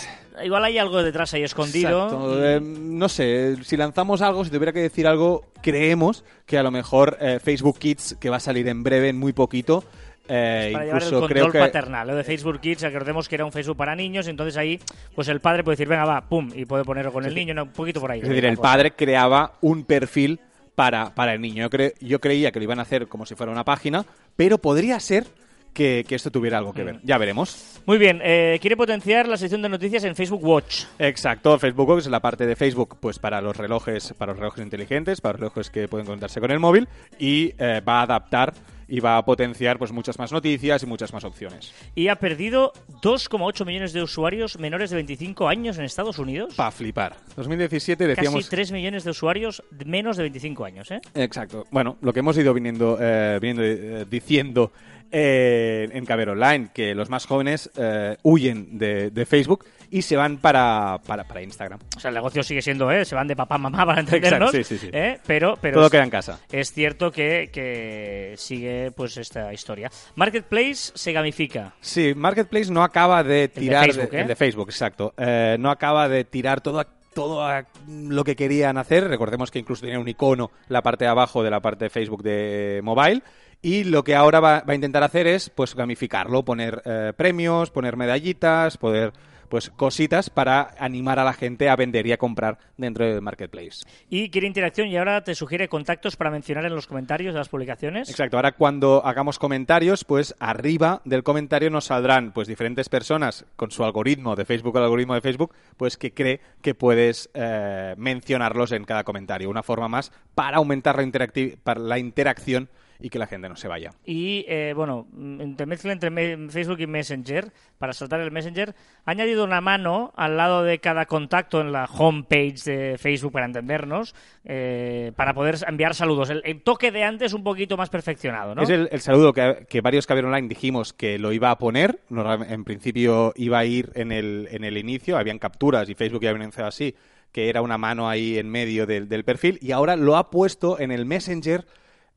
[0.44, 2.08] Igual hay algo detrás ahí escondido.
[2.38, 6.62] Y- Eh, no sé, si lanzamos algo, si tuviera que decir algo, creemos que a
[6.62, 9.82] lo mejor eh, Facebook Kids, que va a salir en breve, en muy poquito,
[10.28, 11.58] eh, para llevar el incluso creo control que...
[11.58, 12.06] paternal.
[12.06, 14.80] Lo de Facebook Kids, recordemos que era un Facebook para niños, entonces ahí
[15.14, 17.70] pues el padre puede decir, venga, va, pum, y puede ponerlo con el niño, un
[17.70, 18.20] poquito por ahí.
[18.20, 20.40] Es decir, el padre creaba un perfil
[20.74, 21.62] para, para el niño.
[21.62, 24.04] Yo, cre- yo creía que lo iban a hacer como si fuera una página,
[24.36, 25.24] pero podría ser
[25.72, 27.00] que, que esto tuviera algo que ver.
[27.02, 27.80] Ya veremos.
[27.84, 30.84] Muy bien, eh, quiere potenciar la sección de noticias en Facebook Watch.
[31.00, 34.62] Exacto, Facebook Watch es la parte de Facebook pues para los relojes, para los relojes
[34.64, 38.54] inteligentes, para los relojes que pueden conectarse con el móvil y eh, va a adaptar
[38.88, 41.72] y va a potenciar pues muchas más noticias y muchas más opciones.
[41.94, 46.54] Y ha perdido 2,8 millones de usuarios menores de 25 años en Estados Unidos.
[46.54, 47.16] Pa flipar.
[47.36, 51.00] 2017 decíamos Casi 3 millones de usuarios menos de 25 años, ¿eh?
[51.14, 51.66] Exacto.
[51.70, 54.72] Bueno, lo que hemos ido viniendo, eh, viniendo eh, diciendo
[55.10, 59.64] eh, en Caber Online, que los más jóvenes eh, huyen de, de Facebook
[59.94, 61.78] y se van para, para, para Instagram.
[61.96, 63.04] O sea, el negocio sigue siendo, ¿eh?
[63.04, 64.52] Se van de papá a mamá para entendernos.
[64.52, 64.90] Exacto, sí, sí, sí.
[64.92, 65.20] ¿eh?
[65.24, 66.40] Pero, pero Todo es, queda en casa.
[66.50, 69.92] es cierto que, que sigue pues esta historia.
[70.16, 71.74] Marketplace se gamifica.
[71.80, 73.84] Sí, Marketplace no acaba de tirar...
[73.84, 74.22] Facebook, ¿eh?
[74.22, 75.14] el de Facebook, exacto.
[75.16, 77.48] Eh, no acaba de tirar todo todo
[77.86, 79.06] lo que querían hacer.
[79.06, 82.24] Recordemos que incluso tenía un icono la parte de abajo de la parte de Facebook
[82.24, 83.22] de mobile.
[83.62, 87.70] Y lo que ahora va, va a intentar hacer es pues gamificarlo, poner eh, premios,
[87.70, 89.12] poner medallitas, poder
[89.54, 93.84] pues cositas para animar a la gente a vender y a comprar dentro del marketplace.
[94.10, 97.50] Y quiere interacción y ahora te sugiere contactos para mencionar en los comentarios de las
[97.50, 98.10] publicaciones.
[98.10, 103.70] Exacto, ahora cuando hagamos comentarios, pues arriba del comentario nos saldrán pues diferentes personas con
[103.70, 108.72] su algoritmo de Facebook, el algoritmo de Facebook, pues que cree que puedes eh, mencionarlos
[108.72, 109.48] en cada comentario.
[109.48, 111.30] Una forma más para aumentar la,
[111.62, 112.68] para la interacción
[113.00, 113.90] y que la gente no se vaya.
[114.04, 119.10] Y eh, bueno, mm, intermezcla entre me- Facebook y Messenger, para saltar el Messenger, ha
[119.10, 124.14] añadido una mano al lado de cada contacto en la homepage de Facebook, para entendernos,
[124.44, 126.30] eh, para poder enviar saludos.
[126.30, 128.62] El, el toque de antes un poquito más perfeccionado, ¿no?
[128.62, 132.00] Es el, el saludo que, que varios Caber Online dijimos que lo iba a poner.
[132.48, 136.30] En principio iba a ir en el, en el inicio, habían capturas y Facebook ya
[136.30, 136.94] había anunciado así,
[137.32, 140.78] que era una mano ahí en medio del, del perfil, y ahora lo ha puesto
[140.78, 141.64] en el Messenger,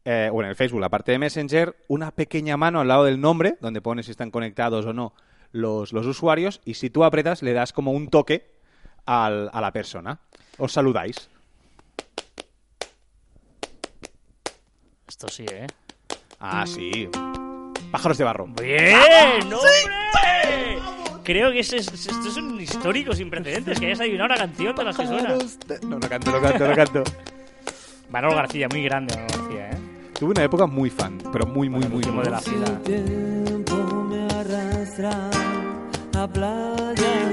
[0.10, 3.20] eh, o en el Facebook, la parte de Messenger, una pequeña mano al lado del
[3.20, 5.14] nombre, donde pone si están conectados o no
[5.52, 8.50] los, los usuarios, y si tú apretas le das como un toque
[9.06, 10.20] al- a la persona.
[10.58, 11.30] Os saludáis.
[15.08, 15.68] Esto sí, ¿eh?
[16.40, 17.10] Ah, sí.
[17.92, 18.48] Pájaros de barro.
[18.48, 19.44] ¡Bien!
[19.44, 20.80] ¡Hombre!
[21.24, 24.84] Creo que ese es- estos son históricos sin precedentes, que hayas adivinado una canción de
[24.84, 25.36] las que suena.
[25.82, 27.04] No, no canto, no canto, no canto.
[28.10, 29.77] Manolo García, muy grande Manolo García, ¿eh?
[30.20, 32.24] Tuve una época muy fan, pero muy, muy, muy, muy.
[32.24, 32.82] de la fila.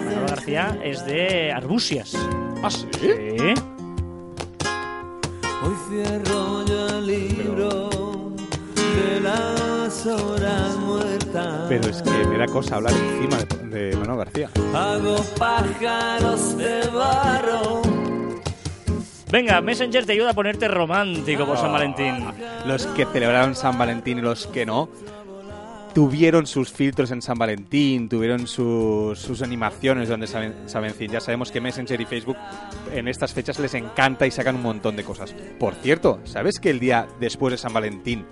[0.04, 2.14] Manolo García es de Arbusias.
[2.62, 2.86] ¿Ah, sí?
[3.00, 3.54] Sí.
[5.62, 7.88] Hoy cierro yo el libro
[8.76, 11.64] de las horas muertas.
[11.70, 13.38] Pero es que me da cosa hablar encima
[13.70, 14.50] de, de Manuel García.
[14.74, 17.83] Hago pájaros de barro.
[19.34, 22.24] Venga, Messenger te ayuda a ponerte romántico por San Valentín.
[22.66, 24.88] Los que celebraron San Valentín y los que no
[25.92, 31.10] tuvieron sus filtros en San Valentín, tuvieron sus, sus animaciones donde San Valentín.
[31.10, 32.36] Ya sabemos que Messenger y Facebook
[32.92, 35.34] en estas fechas les encanta y sacan un montón de cosas.
[35.58, 38.26] Por cierto, ¿sabes que el día después de San Valentín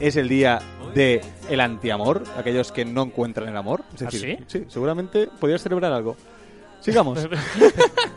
[0.00, 0.58] es el día
[0.92, 2.24] de el antiamor?
[2.36, 3.84] Aquellos que no encuentran el amor.
[3.94, 4.58] Es ¿Ah, decir, sí?
[4.58, 6.16] sí, seguramente podrías celebrar algo.
[6.80, 7.28] Sigamos.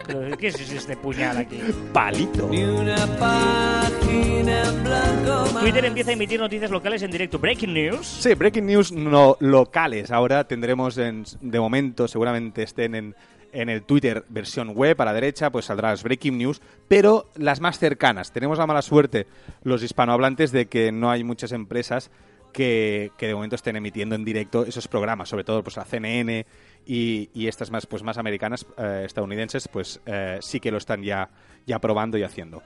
[0.08, 1.60] Pero, ¿Qué es este puñal aquí?
[1.94, 2.48] Palito.
[2.50, 5.64] Ni una página en blanco más.
[5.64, 7.40] Twitter empieza a emitir noticias locales en directo.
[7.40, 8.06] Breaking news.
[8.08, 10.12] Sí, breaking news no locales.
[10.12, 13.16] Ahora tendremos, en- de momento, seguramente estén en,
[13.52, 17.60] en el Twitter versión web a la derecha, pues saldrán las breaking news, pero las
[17.62, 18.32] más cercanas.
[18.32, 19.28] Tenemos la mala suerte,
[19.64, 22.12] los hispanohablantes, de que no hay muchas empresas
[22.52, 26.46] que, que de momento estén emitiendo en directo esos programas, sobre todo pues la CNN
[26.86, 31.04] y, y estas más pues más americanas, eh, estadounidenses, pues eh, sí que lo están
[31.04, 31.30] ya,
[31.66, 32.62] ya probando y haciendo.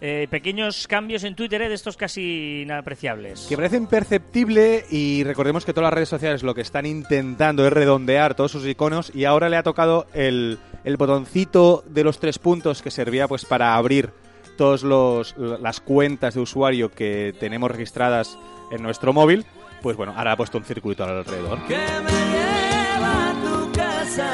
[0.00, 3.46] Eh, pequeños cambios en Twitter, eh, de estos casi inapreciables.
[3.48, 7.72] que parece imperceptible y recordemos que todas las redes sociales lo que están intentando es
[7.72, 12.38] redondear todos sus iconos y ahora le ha tocado el, el botoncito de los tres
[12.38, 14.10] puntos que servía pues para abrir
[14.56, 14.82] todas
[15.36, 18.38] las cuentas de usuario que tenemos registradas
[18.70, 19.44] en nuestro móvil
[19.84, 24.32] pues bueno ahora ha puesto un circuito alrededor que me lleva a tu casa.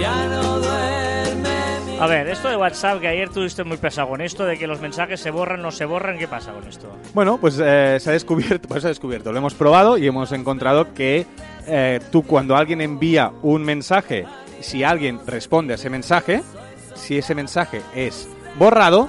[0.00, 4.20] Ya no duerme mi A ver, esto de WhatsApp, que ayer tuviste muy pesado con
[4.20, 6.90] esto, de que los mensajes se borran, no se borran, ¿qué pasa con esto?
[7.14, 10.32] Bueno, pues eh, se ha descubierto, pues se ha descubierto, lo hemos probado y hemos
[10.32, 11.26] encontrado que
[11.68, 14.24] eh, tú cuando alguien envía un mensaje,
[14.58, 16.42] si alguien responde a ese mensaje,
[16.98, 19.08] si ese mensaje es borrado,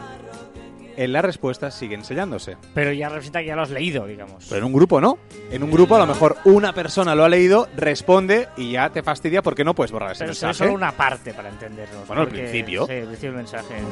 [0.98, 2.58] en la respuesta sigue enseñándose.
[2.74, 4.46] Pero ya representa que ya lo has leído, digamos.
[4.50, 5.18] Pero en un grupo no.
[5.50, 9.02] En un grupo a lo mejor una persona lo ha leído, responde y ya te
[9.02, 10.54] fastidia porque no puedes borrar ese Pero mensaje.
[10.56, 12.06] solo una parte para entendernos.
[12.06, 12.86] Bueno, al principio.
[12.86, 13.78] Sí, al principio del mensaje.
[13.78, 13.86] el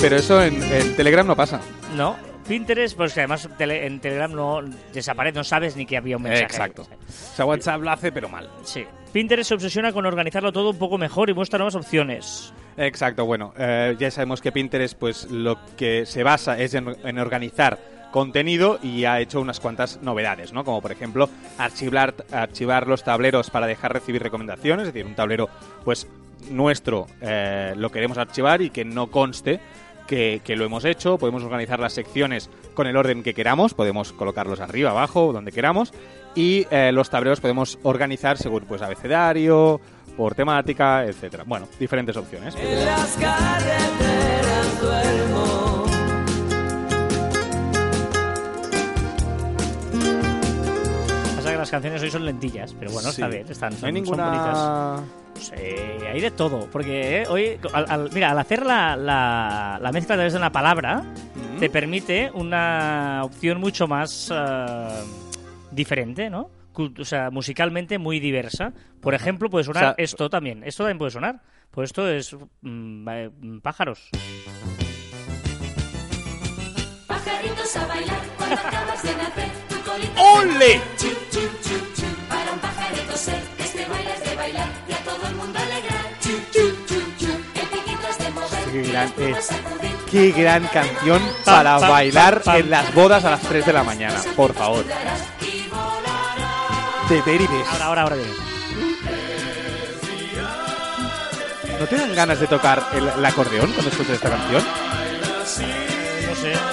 [0.00, 1.60] Pero eso en, en Telegram no pasa.
[1.94, 2.16] No,
[2.50, 4.60] Pinterest, pues que además tele- en Telegram no
[4.92, 6.44] desaparece, no sabes ni que había un mensaje.
[6.44, 6.82] Exacto.
[6.82, 8.50] O sea, WhatsApp lo hace, pero mal.
[8.64, 8.84] Sí.
[9.12, 12.52] Pinterest se obsesiona con organizarlo todo un poco mejor y muestra nuevas opciones.
[12.76, 17.18] Exacto, bueno, eh, ya sabemos que Pinterest, pues lo que se basa es en, en
[17.18, 17.78] organizar
[18.10, 20.64] contenido y ha hecho unas cuantas novedades, ¿no?
[20.64, 25.48] Como por ejemplo archivar, archivar los tableros para dejar recibir recomendaciones, es decir, un tablero,
[25.84, 26.08] pues
[26.50, 29.60] nuestro eh, lo queremos archivar y que no conste
[30.10, 31.16] que, que lo hemos hecho.
[31.16, 35.92] Podemos organizar las secciones con el orden que queramos, podemos colocarlos arriba, abajo, donde queramos.
[36.34, 39.80] Y eh, los tableros podemos organizar según pues abecedario,
[40.16, 41.44] por temática, etcétera.
[41.46, 42.54] Bueno, diferentes opciones.
[42.56, 45.84] En las carreteras duermo.
[51.36, 53.22] Pasa que las canciones hoy son lentillas, pero bueno, Sí.
[53.22, 55.02] está bien, están, No son, hay son bonitas.
[55.40, 55.98] Ninguna...
[56.00, 59.92] Sí, hay de todo, porque eh, hoy, al, al- mira, al hacer la, la, la
[59.92, 61.02] mezcla a través de una palabra,
[61.34, 61.58] Mm.
[61.60, 64.88] te permite una opción mucho más eh,
[65.70, 66.50] diferente, ¿no?
[66.98, 68.72] O sea, musicalmente muy diversa.
[69.00, 70.62] Por ejemplo, puede sonar O sea, esto también.
[70.64, 71.40] Esto también puede sonar.
[71.70, 73.30] Pues esto es mm, eh,
[73.62, 74.08] pájaros.
[77.24, 79.50] Pajaritos a bailar cuando acabas de nacer.
[79.68, 80.80] Tu colita ¡Ole!
[80.96, 82.06] chu, chu, chu, chu.
[82.28, 86.04] Para un pajarito ser, este baile es de bailar y a todo el mundo alegrar.
[86.20, 87.28] Chu, chu, chu, chu.
[87.54, 89.48] El piquito es de mover Qué y gran es.
[90.10, 94.18] Qué canción para pam, bailar pam, en las bodas a las 3 de la mañana,
[94.34, 94.84] por favor.
[97.08, 97.66] De Beribes.
[97.72, 98.32] Ahora, ahora, ahora viene.
[101.78, 104.64] ¿No te dan ganas de tocar el, el acordeón cuando escuchas esta canción?
[106.28, 106.69] No sé.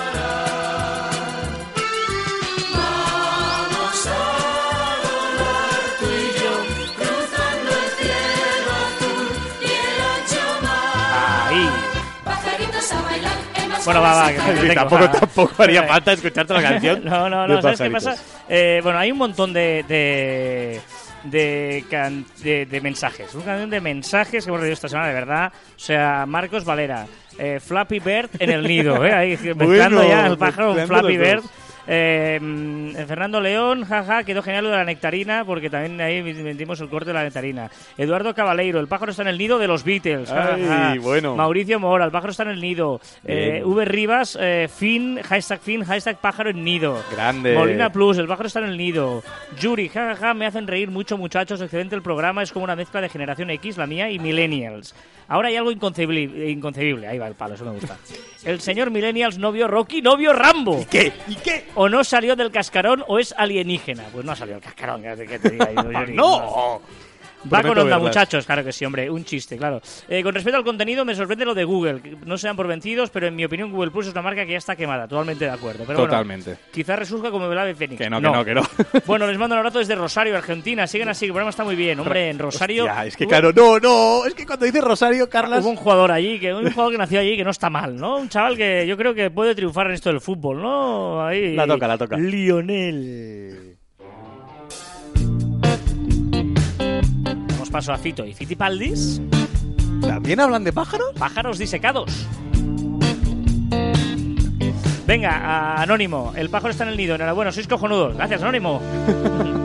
[13.88, 15.12] Bueno, va, va, que me tampoco, va.
[15.12, 17.02] tampoco haría falta escucharte la canción.
[17.06, 17.62] No, no, no.
[17.62, 18.16] ¿Sabes qué pasa?
[18.50, 19.84] Eh, bueno, hay un montón de.
[19.88, 20.82] de
[21.24, 23.34] de, can- de, de mensajes.
[23.36, 25.52] Un canción de mensajes que hemos recibido esta semana, de verdad.
[25.76, 27.06] O sea, Marcos Valera,
[27.38, 29.14] eh, Flappy Bird en el nido, ¿eh?
[29.14, 29.66] Ahí mezclando
[29.98, 31.42] Bueno, ya el pájaro Flappy Bird.
[31.42, 31.52] dos.
[31.88, 32.40] Eh,
[33.08, 37.12] Fernando León, jaja, quedó genial lo de la nectarina, porque también ahí metimos el corte
[37.12, 37.70] de la nectarina.
[37.98, 40.30] Eduardo Cabaleiro, el pájaro está en el nido de los Beatles.
[40.30, 40.96] ja, Ay, ja.
[41.02, 41.36] bueno.
[41.36, 43.00] Mauricio Mora, el pájaro está en el nido.
[43.26, 47.02] Eh, v Rivas, eh, fin, hashtag fin, hashtag pájaro en nido.
[47.12, 47.54] Grande.
[47.54, 49.24] Molina Plus, el pájaro está en el nido.
[49.60, 51.62] Yuri, jajaja, me hacen reír mucho, muchachos.
[51.62, 54.94] Excelente el programa, es como una mezcla de generación X, la mía, y Millennials.
[55.30, 57.08] Ahora hay algo inconcebible, inconcebible.
[57.08, 57.98] Ahí va el palo, eso me gusta.
[58.46, 60.86] El señor Millennials no vio Rocky, no vio Rambo.
[60.90, 61.12] ¿Qué?
[61.28, 61.66] ¿Y qué?
[61.80, 64.04] O no salió del cascarón o es alienígena.
[64.12, 66.14] Pues no ha salido del cascarón, ¿qué te- diga yo, Yuri?
[66.16, 66.82] ¡No!
[67.54, 68.02] Va con onda, verlas.
[68.02, 69.80] muchachos, claro que sí, hombre, un chiste, claro.
[70.10, 72.02] Eh, con respecto al contenido, me sorprende lo de Google.
[72.26, 74.58] No sean por vencidos, pero en mi opinión Google Plus es una marca que ya
[74.58, 75.84] está quemada, totalmente de acuerdo.
[75.86, 76.58] Pero bueno, Totalmente.
[76.72, 78.00] quizás resurja como el ave fénix.
[78.02, 78.62] Que no, que no, que no.
[79.06, 80.88] bueno, les mando un abrazo desde Rosario, Argentina.
[80.88, 82.00] Siguen así, el programa está muy bien.
[82.00, 84.26] Hombre, en Rosario Hostia, es que hubo- claro, no, no.
[84.26, 85.64] Es que cuando dices Rosario, Carlas.
[85.64, 88.18] hubo un jugador allí, que un jugador que nació allí que no está mal, ¿no?
[88.18, 91.26] Un chaval que yo creo que puede triunfar en esto del fútbol, ¿no?
[91.26, 91.56] Ahí.
[91.56, 92.18] La toca, la toca.
[92.18, 93.77] Lionel.
[97.68, 99.20] Damos paso a Fito y Fitipaldis.
[100.00, 101.12] ¿También hablan de pájaros?
[101.20, 102.26] Pájaros disecados.
[105.06, 107.16] Venga, Anónimo, el pájaro está en el nido.
[107.16, 108.16] Enhorabuena, sois cojonudos.
[108.16, 108.82] Gracias, Anónimo.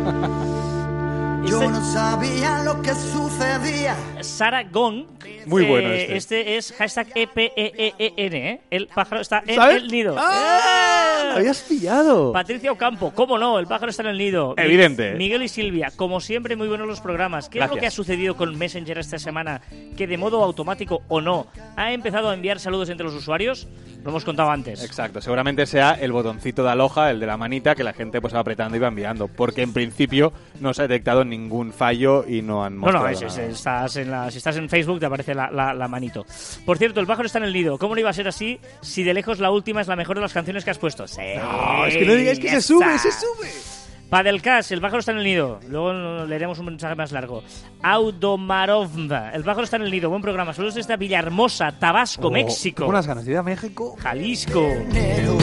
[1.52, 3.94] Yo no sabía lo que sucedía.
[4.22, 5.04] Sara Gong.
[5.44, 6.16] Muy eh, bueno este.
[6.16, 8.60] Este es hashtag EPEEN, ¿eh?
[8.70, 9.82] El pájaro está en ¿Sabes?
[9.82, 10.16] el nido.
[10.18, 11.24] ¡Ah!
[11.24, 11.26] ¡Eh!
[11.26, 12.32] Lo habías pillado.
[12.32, 13.58] Patricia Ocampo, ¿cómo no?
[13.58, 14.54] El pájaro está en el nido.
[14.56, 15.14] Evidente.
[15.14, 17.50] Miguel y Silvia, como siempre, muy buenos los programas.
[17.50, 17.80] ¿Qué es lo Gracias.
[17.80, 19.60] que ha sucedido con Messenger esta semana
[19.94, 23.68] que de modo automático o no ha empezado a enviar saludos entre los usuarios?
[24.02, 24.82] Lo hemos contado antes.
[24.84, 28.34] Exacto, seguramente sea el botoncito de aloja, el de la manita, que la gente pues
[28.34, 29.28] va apretando y va enviando.
[29.28, 33.10] Porque en principio no se ha detectado ningún fallo y no han No, mostrado no,
[33.12, 36.26] es- es- estás en la- si estás en Facebook te aparece la, la- la manito.
[36.66, 37.78] Por cierto, el pájaro está en el nido.
[37.78, 40.22] ¿Cómo no iba a ser así si de lejos la última es la mejor de
[40.22, 41.06] las canciones que has puesto?
[41.06, 43.81] Sí, No, es que no digáis que se sube, se sube.
[44.12, 45.58] Padelcas, el pájaro está en el nido.
[45.70, 47.42] Luego leeremos un mensaje más largo.
[47.82, 50.10] Audomarovna, el pájaro está en el nido.
[50.10, 50.52] Buen programa.
[50.52, 52.80] Saludos desde Villahermosa, Tabasco, México.
[52.82, 53.96] Tengo unas ganas de ir a México.
[53.98, 54.60] Jalisco.
[54.92, 55.38] México,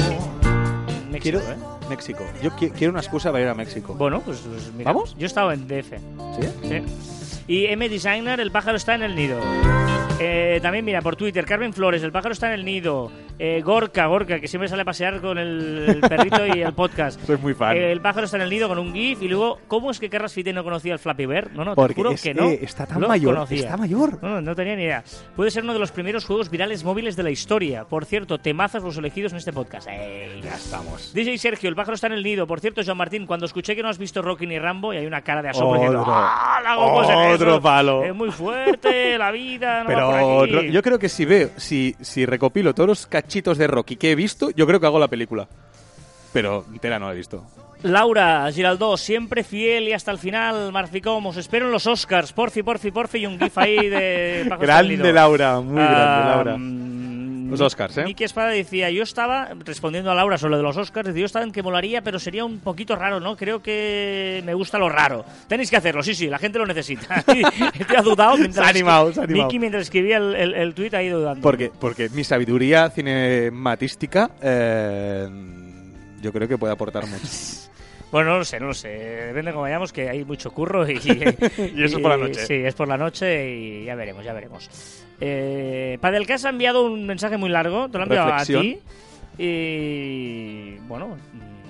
[1.20, 1.56] Quiero ¿eh?
[1.90, 2.24] México.
[2.44, 3.96] Yo qui- quiero una excusa para ir a México.
[3.96, 5.16] Bueno, pues, pues mira, ¿Vamos?
[5.18, 5.98] Yo he estado en DF.
[6.40, 6.48] ¿Sí?
[6.70, 6.84] Sí.
[7.48, 9.40] Y M Designer, el pájaro está en el nido.
[10.22, 13.10] Eh, también, mira, por Twitter, Carmen Flores, el pájaro está en el nido.
[13.42, 17.22] Eh, Gorka, Gorka, que siempre sale a pasear con el, el perrito y el podcast.
[17.26, 17.78] Soy muy fan.
[17.78, 19.22] Eh, el pájaro está en el nido con un GIF.
[19.22, 21.52] Y luego, ¿cómo es que Carras Fite no conocía el Flappy Bird?
[21.54, 22.50] No, no, te Porque juro es que no.
[22.50, 23.60] está tan mayor, conocía.
[23.60, 24.22] está mayor.
[24.22, 25.06] No, no, no tenía ni idea.
[25.38, 27.86] Puede ser uno de los primeros juegos virales móviles de la historia.
[27.86, 29.88] Por cierto, temazos los elegidos en este podcast.
[29.88, 30.42] ¡Ey!
[30.42, 31.14] Ya estamos.
[31.14, 32.46] DJ Sergio, el pájaro está en el nido.
[32.46, 35.06] Por cierto, Joan Martín, cuando escuché que no has visto Rocky ni Rambo, y hay
[35.06, 36.14] una cara de asombro diciendo, Otro.
[36.14, 36.78] ¡Ah, la
[37.34, 38.04] Otro palo.
[38.04, 40.54] Es muy fuerte, la vida, no Pero por aquí".
[40.54, 44.12] Ro- yo creo que si veo, si, si recopilo todos los cachitos de Rocky que
[44.12, 45.48] he visto, yo creo que hago la película.
[46.34, 47.44] Pero entera no la he visto.
[47.82, 52.62] Laura Giraldó, siempre fiel y hasta el final, Marficom, os espero en los Oscars, porfi,
[52.62, 55.14] porfi, porfi, y un gif ahí de Paco Grande.
[55.14, 56.58] Laura, muy grande Ah, Laura.
[57.50, 58.04] Los Oscars, ¿eh?
[58.04, 61.26] Miki Espada decía, yo estaba, respondiendo a Laura sobre lo de los Oscars, decía, yo
[61.26, 63.36] estaba en que molaría, pero sería un poquito raro, ¿no?
[63.36, 65.26] Creo que me gusta lo raro.
[65.48, 67.24] Tenéis que hacerlo, sí, sí, la gente lo necesita.
[67.24, 68.64] Te ha dudado mientras...
[68.66, 69.50] Se ha animado, se ha animado.
[69.52, 71.42] Mientras escribía el, el, el tuit, ha ido dudando.
[71.42, 75.28] Porque, porque mi sabiduría cinematística eh,
[76.22, 77.28] yo creo que puede aportar mucho.
[78.12, 78.88] Bueno, no lo sé, no lo sé.
[78.88, 80.94] Depende de cómo vayamos, que hay mucho curro y...
[81.76, 82.44] Y eso es por la noche.
[82.44, 84.68] Sí, es por la noche y ya veremos, ya veremos.
[85.22, 88.80] Eh, Padelcas ha enviado un mensaje muy largo, te lo ha enviado a ti.
[89.38, 91.18] Y bueno,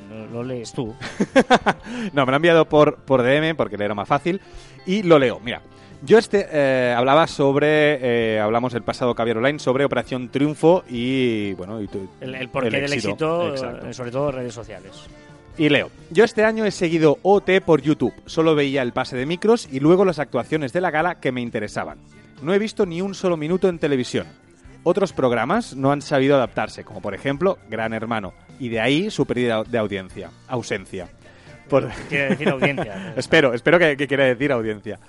[0.09, 0.95] lo, lo lees tú.
[2.13, 4.41] No, me lo ha enviado por, por DM porque le era más fácil.
[4.85, 5.39] Y lo leo.
[5.43, 5.61] Mira,
[6.03, 7.99] yo este eh, hablaba sobre.
[8.35, 11.53] eh, hablamos el pasado Caviar Online sobre Operación Triunfo y.
[11.53, 14.91] Bueno, y tu- El, el porqué del éxito, eh, sobre todo redes sociales.
[15.57, 19.25] Y leo, yo este año he seguido OT por YouTube, solo veía el pase de
[19.25, 21.97] micros y luego las actuaciones de la gala que me interesaban.
[22.41, 24.27] No he visto ni un solo minuto en televisión.
[24.83, 29.25] Otros programas no han sabido adaptarse, como por ejemplo Gran Hermano, y de ahí su
[29.25, 31.09] pérdida de audiencia, ausencia.
[31.67, 31.89] Por...
[32.07, 33.13] Quiere decir audiencia.
[33.17, 34.99] espero, espero que, que quiera decir audiencia.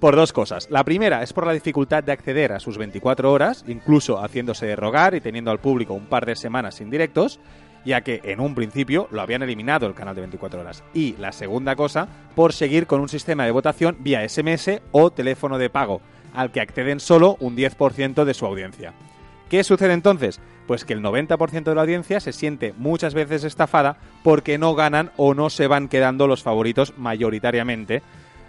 [0.00, 0.68] Por dos cosas.
[0.70, 4.74] La primera es por la dificultad de acceder a sus 24 horas, incluso haciéndose de
[4.74, 7.38] rogar y teniendo al público un par de semanas sin directos,
[7.84, 10.82] ya que en un principio lo habían eliminado el canal de 24 horas.
[10.94, 15.58] Y la segunda cosa, por seguir con un sistema de votación vía SMS o teléfono
[15.58, 16.00] de pago,
[16.34, 18.94] al que acceden solo un 10% de su audiencia.
[19.48, 20.40] ¿Qué sucede entonces?
[20.68, 25.10] Pues que el 90% de la audiencia se siente muchas veces estafada porque no ganan
[25.16, 28.02] o no se van quedando los favoritos mayoritariamente,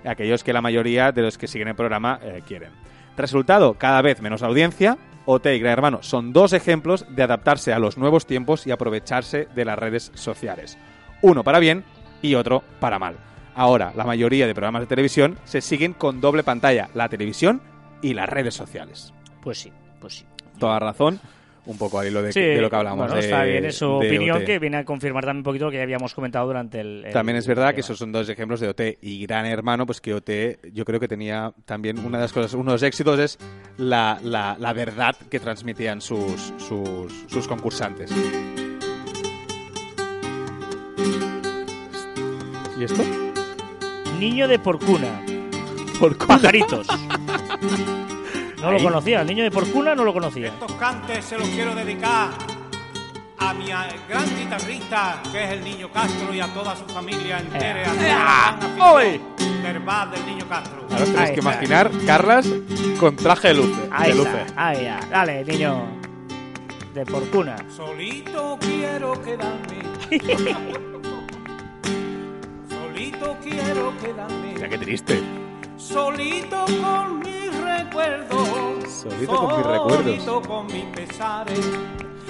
[0.06, 2.70] aquellos que la mayoría de los que siguen el programa eh, quieren.
[3.18, 4.98] Resultado, cada vez menos audiencia.
[5.26, 9.66] OT y Hermano son dos ejemplos de adaptarse a los nuevos tiempos y aprovecharse de
[9.66, 10.78] las redes sociales.
[11.22, 11.84] Uno para bien
[12.22, 13.18] y otro para mal.
[13.56, 17.62] Ahora, la mayoría de programas de televisión se siguen con doble pantalla, la televisión
[18.02, 19.14] y las redes sociales.
[19.42, 20.26] Pues sí, pues sí.
[20.60, 21.20] Toda razón,
[21.66, 23.00] un poco al hilo de, Sí, de lo que hablamos.
[23.00, 24.46] bueno, de- está bien, es su opinión OT.
[24.46, 27.06] que viene a confirmar también un poquito lo que ya habíamos comentado durante el...
[27.06, 30.02] el- También es verdad que esos son dos ejemplos de OT y Gran Hermano, pues
[30.02, 30.30] que OT
[30.74, 33.38] yo creo que tenía también una de las cosas, uno de los éxitos es
[33.78, 38.12] la, la- la verdad que transmitían sus, sus, sus concursantes.
[42.80, 43.04] ¿Y esto?
[44.20, 45.22] Niño de porcuna.
[46.02, 46.28] Por culo.
[46.28, 46.88] Pajaritos.
[48.62, 48.84] No lo Ahí.
[48.84, 50.48] conocía, el niño de porcuna no lo conocía.
[50.48, 52.30] Estos cantes se los quiero dedicar
[53.40, 53.76] a mi eh,
[54.10, 57.82] gran guitarrista, que es el Niño Castro, y a toda su familia entera.
[57.82, 60.82] a toda la gran afición del Niño Castro.
[60.92, 61.42] Ahora tenéis Ahí que está.
[61.52, 62.48] imaginar Carlas
[63.00, 63.82] con traje de luce.
[63.92, 65.00] Ahí de está, ahí ya.
[65.10, 65.86] Dale, niño
[66.94, 67.56] de porcuna.
[67.76, 69.82] Solito quiero quedarme.
[72.70, 74.54] Solito quiero quedarme.
[74.56, 75.22] Mira qué triste.
[75.82, 78.88] Solito con mis recuerdos.
[78.88, 80.06] Solito con mis recuerdos.
[80.06, 81.72] Solito con mis pesares.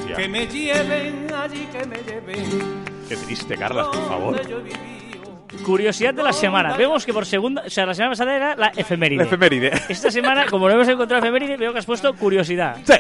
[0.07, 0.15] Ya.
[0.15, 2.83] Que me lleven allí, que me lleven.
[3.07, 4.41] Qué triste, Carlas, por favor.
[5.65, 6.77] Curiosidad de la semana.
[6.77, 7.63] Vemos que por segunda...
[7.65, 9.17] O sea, la semana pasada era la efeméride.
[9.17, 9.71] La efeméride.
[9.89, 12.77] Esta semana, como no hemos encontrado efeméride, veo que has puesto curiosidad.
[12.85, 12.93] Sí.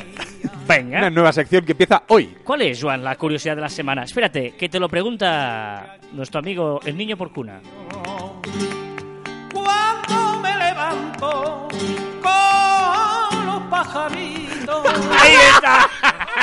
[0.67, 0.99] Venga.
[0.99, 2.35] Una nueva sección que empieza hoy.
[2.43, 4.03] ¿Cuál es, Joan, la curiosidad de la semana?
[4.03, 7.61] Espérate, que te lo pregunta nuestro amigo el niño porcuna.
[7.89, 8.80] Cuando
[13.93, 14.85] pajaritos.
[15.19, 15.89] ¡Ahí está!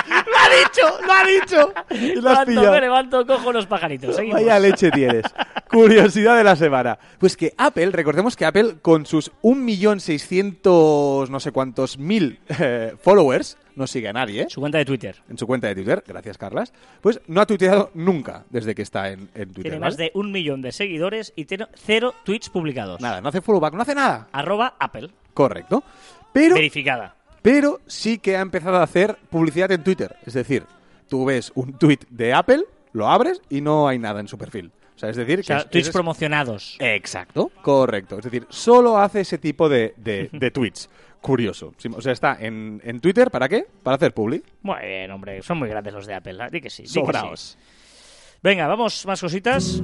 [0.09, 1.07] ¡Lo ha dicho!
[1.07, 1.73] ¡Lo ha dicho!
[1.91, 2.73] Y lo has Cuando pillado.
[2.73, 4.17] me levanto, cojo los pajaritos.
[4.17, 4.41] Seguimos.
[4.41, 5.25] Vaya leche tienes.
[5.71, 6.99] Curiosidad de la semana.
[7.19, 13.59] Pues que Apple, recordemos que Apple con sus 1.600.000 no sé cuántos mil eh, followers,
[13.77, 14.47] no sigue a nadie, ¿eh?
[14.49, 15.17] Su cuenta de Twitter.
[15.29, 19.11] En su cuenta de Twitter, gracias Carlas, pues no ha tuiteado nunca desde que está
[19.11, 19.63] en, en Twitter.
[19.63, 19.91] Tiene ¿vale?
[19.91, 23.01] más de un millón de seguidores y tiene cero tweets publicados.
[23.01, 24.29] Nada, no hace followback, no hace nada.
[24.33, 25.11] Arroba Apple.
[25.35, 25.85] Correcto.
[26.33, 27.15] Pero, Verificada.
[27.51, 30.17] Pero sí que ha empezado a hacer publicidad en Twitter.
[30.27, 30.65] Es decir,
[31.09, 34.71] tú ves un tweet de Apple, lo abres y no hay nada en su perfil.
[34.95, 36.77] O sea, es decir, O sea, que es- tweets promocionados.
[36.81, 38.19] Exacto, correcto.
[38.19, 40.91] Es decir, solo hace ese tipo de, de- de tweets.
[41.21, 41.73] Curioso.
[41.97, 43.67] O sea, está en, en Twitter, ¿para qué?
[43.83, 44.43] Para hacer publi.
[44.63, 46.37] Muy bien, hombre, son muy grandes los de Apple.
[46.45, 46.49] ¿eh?
[46.53, 46.83] Di que sí.
[46.83, 47.57] di que Sobraos.
[47.61, 48.37] sí.
[48.43, 49.83] Venga, vamos, más cositas.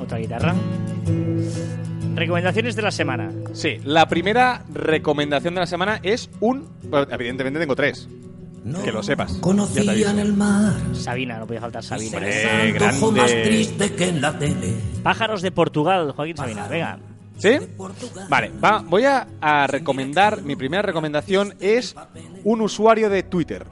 [0.00, 0.54] Otra guitarra.
[2.18, 3.30] Recomendaciones de la semana.
[3.52, 6.68] Sí, la primera recomendación de la semana es un...
[6.84, 8.08] bueno, evidentemente tengo tres.
[8.84, 9.30] Que lo sepas.
[9.30, 10.10] Ya te Conocían aviso.
[10.20, 10.74] el mar.
[10.92, 12.18] Sabina, no podía faltar Sabina.
[12.18, 13.22] Hombre.
[13.22, 13.42] Más grande.
[13.44, 14.74] triste que en la tele.
[15.02, 16.66] Pájaros de Portugal, Joaquín Sabina.
[16.68, 16.98] Venga.
[17.38, 17.56] ¿Sí?
[18.28, 21.94] Vale, va- voy a, a recomendar, mi primera recomendación es
[22.44, 23.64] un usuario de Twitter.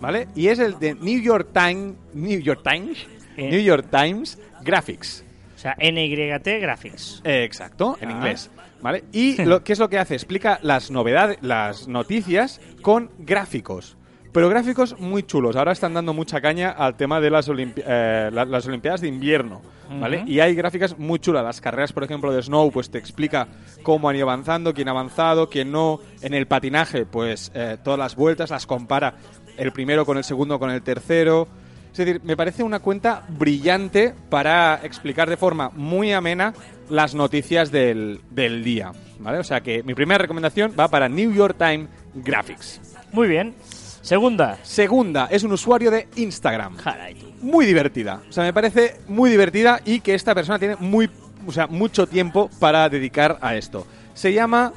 [0.00, 0.28] ¿Vale?
[0.34, 2.98] Y es el de New York Times, New York Times,
[3.36, 3.50] Eh.
[3.50, 5.24] New York Times Graphics.
[5.64, 7.22] O sea, NYT Graphics.
[7.24, 8.12] Eh, exacto, en Ah.
[8.12, 8.50] inglés.
[8.82, 9.04] ¿Vale?
[9.12, 10.12] Y lo, ¿qué es lo que hace?
[10.14, 13.96] Explica las novedades, las noticias con gráficos.
[14.30, 15.56] Pero gráficos muy chulos.
[15.56, 19.08] Ahora están dando mucha caña al tema de las, olimpi- eh, la- las Olimpiadas de
[19.08, 19.62] invierno.
[20.00, 20.24] ¿Vale?
[20.26, 21.44] Y hay gráficas muy chulas.
[21.44, 23.46] Las carreras, por ejemplo, de Snow, pues te explica
[23.82, 26.00] cómo han ido avanzando, quién ha avanzado, quién no.
[26.20, 29.14] En el patinaje, pues eh, todas las vueltas las compara
[29.56, 31.46] el primero con el segundo con el tercero.
[31.94, 36.52] Es decir, me parece una cuenta brillante para explicar de forma muy amena
[36.90, 38.90] las noticias del, del día.
[39.20, 39.38] ¿Vale?
[39.38, 42.80] O sea que mi primera recomendación va para New York Times Graphics.
[43.12, 43.54] Muy bien.
[44.02, 44.58] Segunda.
[44.64, 46.78] Segunda, es un usuario de Instagram.
[46.78, 47.32] Caray.
[47.40, 48.22] Muy divertida.
[48.28, 51.08] O sea, me parece muy divertida y que esta persona tiene muy,
[51.46, 53.86] o sea, mucho tiempo para dedicar a esto.
[54.14, 54.72] Se llama.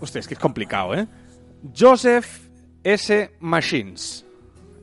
[0.00, 1.06] Hostia, es que es complicado, ¿eh?
[1.78, 2.48] Joseph
[2.84, 3.32] S.
[3.38, 4.24] Machines.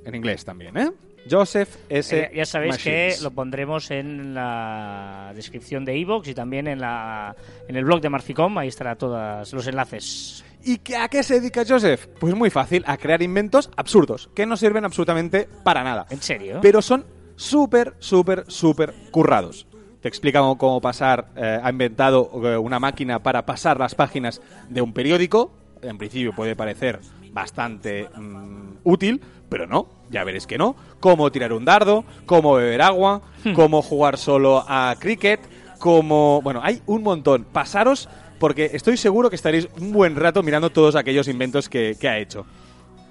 [0.05, 0.91] En inglés también, ¿eh?
[1.30, 2.17] Joseph S.
[2.17, 7.36] Eh, ya sabéis que lo pondremos en la descripción de iVoox y también en, la,
[7.67, 8.57] en el blog de Marficom.
[8.57, 10.43] Ahí estará todos los enlaces.
[10.63, 12.07] ¿Y qué- a qué se dedica Joseph?
[12.19, 16.05] Pues muy fácil, a crear inventos absurdos, que no sirven absolutamente para nada.
[16.09, 16.59] ¿En serio?
[16.61, 17.05] Pero son
[17.36, 19.67] súper, súper, súper currados.
[20.01, 24.41] Te explica cómo, cómo pasar, eh, ha inventado eh, una máquina para pasar las páginas
[24.69, 25.51] de un periódico.
[25.82, 26.99] En principio puede parecer
[27.32, 30.75] bastante mm, útil, pero no, ya veréis que no.
[30.99, 33.21] Cómo tirar un dardo, cómo beber agua,
[33.55, 35.39] cómo jugar solo a cricket,
[35.79, 36.41] cómo...
[36.41, 37.45] Bueno, hay un montón.
[37.45, 42.07] Pasaros porque estoy seguro que estaréis un buen rato mirando todos aquellos inventos que, que
[42.09, 42.45] ha hecho.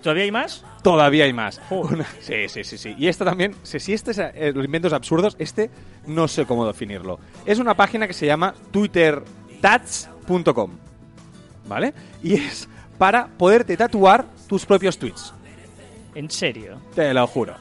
[0.03, 0.64] ¿Todavía hay más?
[0.82, 1.61] Todavía hay más.
[1.70, 2.95] Una- sí, sí, sí, sí.
[2.97, 5.68] Y esta también, si, si este es eh, los inventos absurdos, este
[6.07, 7.18] no sé cómo definirlo.
[7.45, 10.70] Es una página que se llama twittertats.com.
[11.68, 11.93] ¿Vale?
[12.22, 12.68] Y es
[12.99, 15.34] para poderte tatuar tus propios tweets.
[16.17, 16.81] ¿En serio?
[16.95, 17.55] Te lo juro.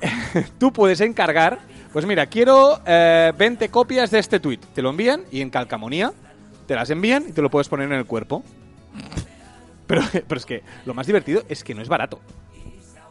[0.58, 1.60] Tú puedes encargar,
[1.94, 4.58] pues mira, quiero eh, 20 copias de este tweet.
[4.74, 6.12] Te lo envían y en calcamonía
[6.66, 8.42] te las envían y te lo puedes poner en el cuerpo.
[9.86, 12.18] Pero, pero es que lo más divertido es que no es barato.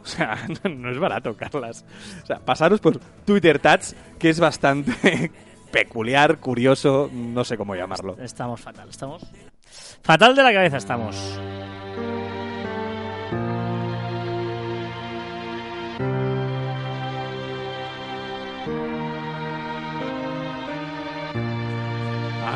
[0.02, 1.86] O sea, no, no es barato, Carlas.
[2.24, 5.32] O sea, pasaros por Twitter Tats, que es bastante
[5.72, 8.18] peculiar, curioso, no sé cómo llamarlo.
[8.20, 9.24] Estamos fatal, estamos.
[10.02, 11.16] Fatal de la cabeza estamos.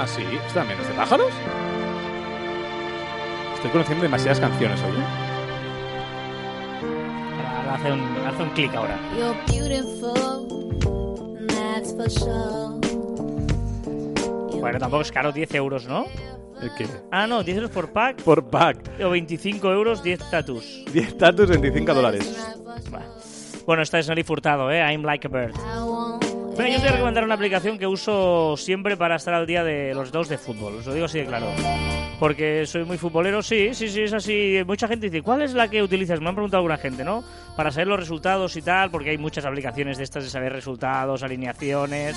[0.05, 0.21] Ah, sí.
[0.21, 1.33] ¿Esto también es de pájaros?
[3.55, 5.03] Estoy conociendo demasiadas canciones hoy.
[7.57, 8.99] Ahora, hace un, hace un clic ahora.
[9.17, 12.79] You're beautiful, that's for sure.
[14.59, 16.05] Bueno, tampoco es caro, 10 euros, ¿no?
[16.61, 16.85] ¿El qué?
[17.11, 18.77] Ah, no, 10 euros por pack Por pack.
[19.03, 20.85] o 25 euros, 10 tatus.
[20.93, 22.55] 10 tatus, 25 dólares.
[22.91, 23.05] Bueno.
[23.65, 24.81] Bueno, esta es Nelly Furtado, ¿eh?
[24.81, 25.55] I'm like a bird.
[26.55, 29.61] Bueno, yo os voy a recomendar una aplicación que uso siempre para estar al día
[29.61, 30.75] de los dos de fútbol.
[30.75, 31.47] Os lo digo así de claro.
[32.17, 34.61] Porque soy muy futbolero, sí, sí, sí, es así.
[34.65, 36.21] Mucha gente dice, ¿cuál es la que utilizas?
[36.21, 37.25] Me han preguntado alguna gente, ¿no?
[37.57, 41.23] Para saber los resultados y tal, porque hay muchas aplicaciones de estas de saber resultados,
[41.23, 42.15] alineaciones.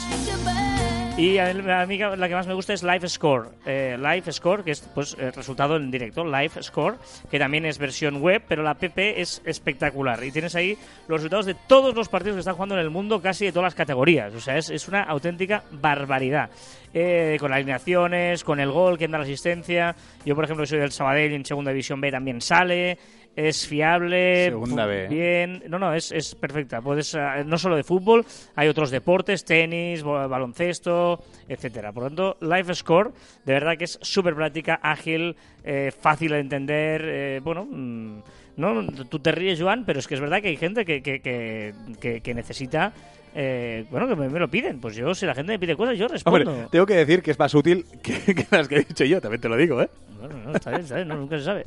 [1.19, 1.53] Y a
[1.87, 3.49] mí, la que más me gusta es Live Score.
[3.67, 6.25] Eh, Live Score, que es pues el resultado en directo.
[6.25, 6.97] Live Score,
[7.29, 10.23] que también es versión web, pero la app es espectacular.
[10.23, 13.21] Y tienes ahí los resultados de todos los partidos que están jugando en el mundo,
[13.21, 14.33] casi de todas las categorías.
[14.33, 16.51] O sea, es, es una auténtica barbaridad.
[16.95, 19.97] Eh, con alineaciones, con el gol, quién da la asistencia.
[20.25, 22.97] Yo, por ejemplo, soy del Sabadell y en Segunda División B también sale.
[23.39, 25.63] Es fiable, Segunda B, bien.
[25.69, 26.81] No, no, es, es perfecta.
[26.81, 28.27] Puedes, eh, no solo de fútbol,
[28.57, 31.93] hay otros deportes, tenis, baloncesto, etcétera.
[31.93, 33.13] Por lo tanto, Life Score,
[33.45, 37.03] de verdad que es súper práctica, ágil, eh, fácil de entender.
[37.05, 38.19] eh, bueno, mm,
[38.57, 41.21] no, tú te ríes, Joan, pero es que es verdad que hay gente que, que,
[41.21, 42.93] que- que necesita
[43.41, 44.81] eh, bueno, que me, me lo piden.
[44.81, 46.51] Pues yo, si la gente me pide cosas, yo respondo.
[46.51, 49.21] Hombre, tengo que decir que es más útil que, que las que he dicho yo,
[49.21, 49.89] también te lo digo, ¿eh?
[50.19, 51.67] Bueno, no, está bien, está bien, no, nunca se sabe.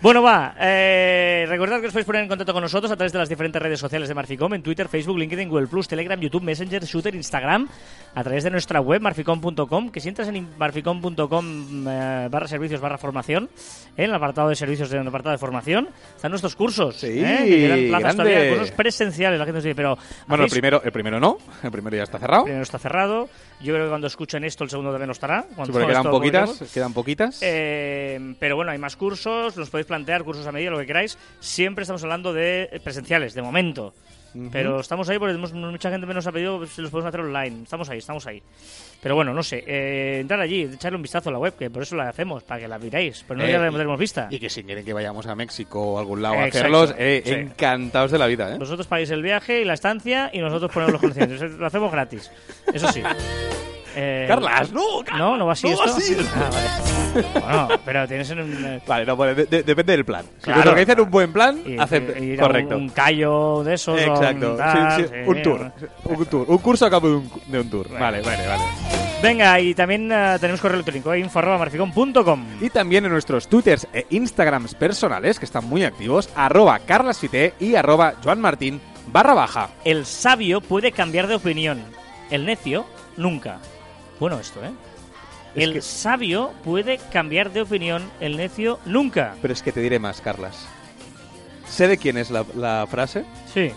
[0.00, 0.54] Bueno, va.
[0.60, 3.60] Eh, recordad que os podéis poner en contacto con nosotros a través de las diferentes
[3.60, 7.68] redes sociales de Marficom, en Twitter, Facebook, LinkedIn, Google Plus, Telegram, YouTube, Messenger, Shooter, Instagram,
[8.14, 12.98] a través de nuestra web, marficom.com, que si entras en marficom.com eh, barra servicios barra
[12.98, 13.48] formación,
[13.96, 16.94] en el apartado de servicios, en el apartado de formación, están nuestros cursos.
[16.96, 17.44] Sí, ¿eh?
[17.46, 18.32] que plazas grande.
[18.32, 19.38] todavía, cursos presenciales.
[19.40, 19.98] La gente dice, pero
[20.28, 22.44] Bueno, el ¿hacéis- primero, el primero no, el primero ya está cerrado.
[22.44, 23.28] primero está cerrado.
[23.60, 25.46] Yo creo que cuando escuchen esto, el segundo también lo estará.
[25.48, 27.38] Sí, porque quedan poquitas, quedan poquitas.
[27.42, 31.18] Eh, pero bueno, hay más cursos, los podéis plantear, cursos a medida, lo que queráis.
[31.40, 33.94] Siempre estamos hablando de presenciales, de momento.
[34.50, 37.20] Pero estamos ahí porque tenemos mucha gente que nos ha pedido si los podemos hacer
[37.20, 37.64] online.
[37.64, 38.42] Estamos ahí, estamos ahí.
[39.02, 39.64] Pero bueno, no sé.
[39.66, 42.60] Eh, entrar allí, echarle un vistazo a la web, que por eso la hacemos, para
[42.60, 43.24] que la miráis.
[43.26, 44.28] Pero no Eh, ya la y- tenemos vista.
[44.30, 47.20] Y que si quieren que vayamos a México o a algún lado a hacerlos, eh,
[47.24, 47.32] sí.
[47.32, 48.58] encantados de la vida, ¿eh?
[48.58, 51.50] Vosotros pagáis el viaje y la estancia y nosotros ponemos los conocimientos.
[51.58, 52.30] lo hacemos gratis.
[52.72, 53.02] Eso sí.
[53.94, 55.90] Eh, Carlas, no, Carlas, No, no va así no esto.
[55.90, 56.16] va así.
[56.34, 57.32] Ah, vale.
[57.44, 60.24] Bueno, pero tienes un, eh, Vale, no, bueno, de- de- depende del plan.
[60.38, 60.60] Si Claro.
[60.60, 62.76] nos organizan un buen plan, y- ir a Correcto.
[62.76, 64.00] Un, un callo de esos.
[64.00, 64.52] Exacto.
[64.52, 65.72] un Sí, tal, sí, sí, un tour.
[66.04, 66.44] Un tour.
[66.50, 67.88] Un curso a cabo de un, de un tour.
[67.90, 68.62] Vale, vale, vale.
[69.22, 72.44] Venga, y también eh, tenemos correo electrónico, info arroba marficom.com.
[72.60, 77.74] Y también en nuestros twitters e instagrams personales, que están muy activos, arroba carlasfite y
[77.76, 78.80] arroba joanmartin
[79.12, 79.68] barra baja.
[79.84, 81.82] El sabio puede cambiar de opinión,
[82.30, 82.84] el necio
[83.16, 83.58] nunca.
[84.22, 84.70] Bueno esto, ¿eh?
[85.56, 89.34] Es el que- sabio puede cambiar de opinión, el necio nunca.
[89.42, 90.64] Pero es que te diré más, Carlas.
[91.68, 93.72] Sé de quién es la, la frase, Sí.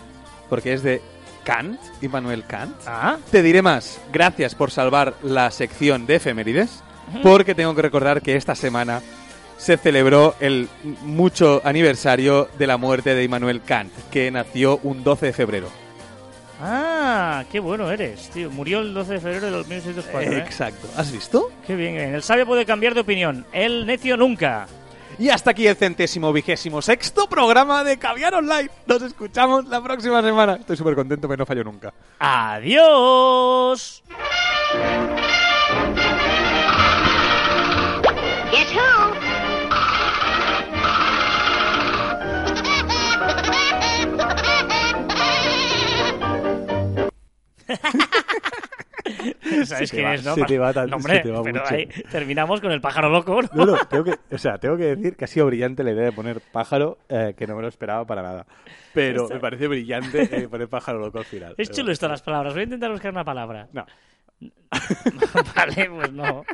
[0.48, 1.02] porque es de
[1.42, 2.76] Kant, Immanuel Kant.
[2.86, 6.80] Ah, Te diré más, gracias por salvar la sección de efemérides,
[7.24, 9.02] porque tengo que recordar que esta semana
[9.58, 10.68] se celebró el
[11.02, 15.85] mucho aniversario de la muerte de Immanuel Kant, que nació un 12 de febrero.
[16.60, 18.50] Ah, qué bueno eres, tío.
[18.50, 20.32] Murió el 12 de febrero de 1904.
[20.32, 20.38] ¿eh?
[20.38, 20.88] Exacto.
[20.96, 21.50] ¿Has visto?
[21.66, 22.14] Qué bien, qué bien.
[22.14, 24.66] El sabio puede cambiar de opinión, el necio nunca.
[25.18, 28.68] Y hasta aquí el centésimo vigésimo sexto programa de Caviar Online.
[28.86, 30.56] Nos escuchamos la próxima semana.
[30.56, 31.94] Estoy súper contento, pero no fallo nunca.
[32.18, 34.02] Adiós.
[38.52, 38.95] Guess who?
[49.74, 50.34] ¿Sabes quién es, no?
[50.34, 51.74] se te va tan- No, hombre, se te va pero mucho.
[51.74, 53.48] ahí terminamos con el pájaro loco, ¿no?
[53.52, 56.04] No, no, tengo que, o sea, tengo que decir que ha sido brillante la idea
[56.04, 58.46] de poner pájaro, eh, que no me lo esperaba para nada.
[58.94, 61.54] Pero me parece brillante eh, poner pájaro loco al final.
[61.58, 62.54] Es chulo esto las palabras.
[62.54, 63.68] Voy a intentar buscar una palabra.
[63.72, 63.84] No.
[65.54, 66.44] vale, pues no.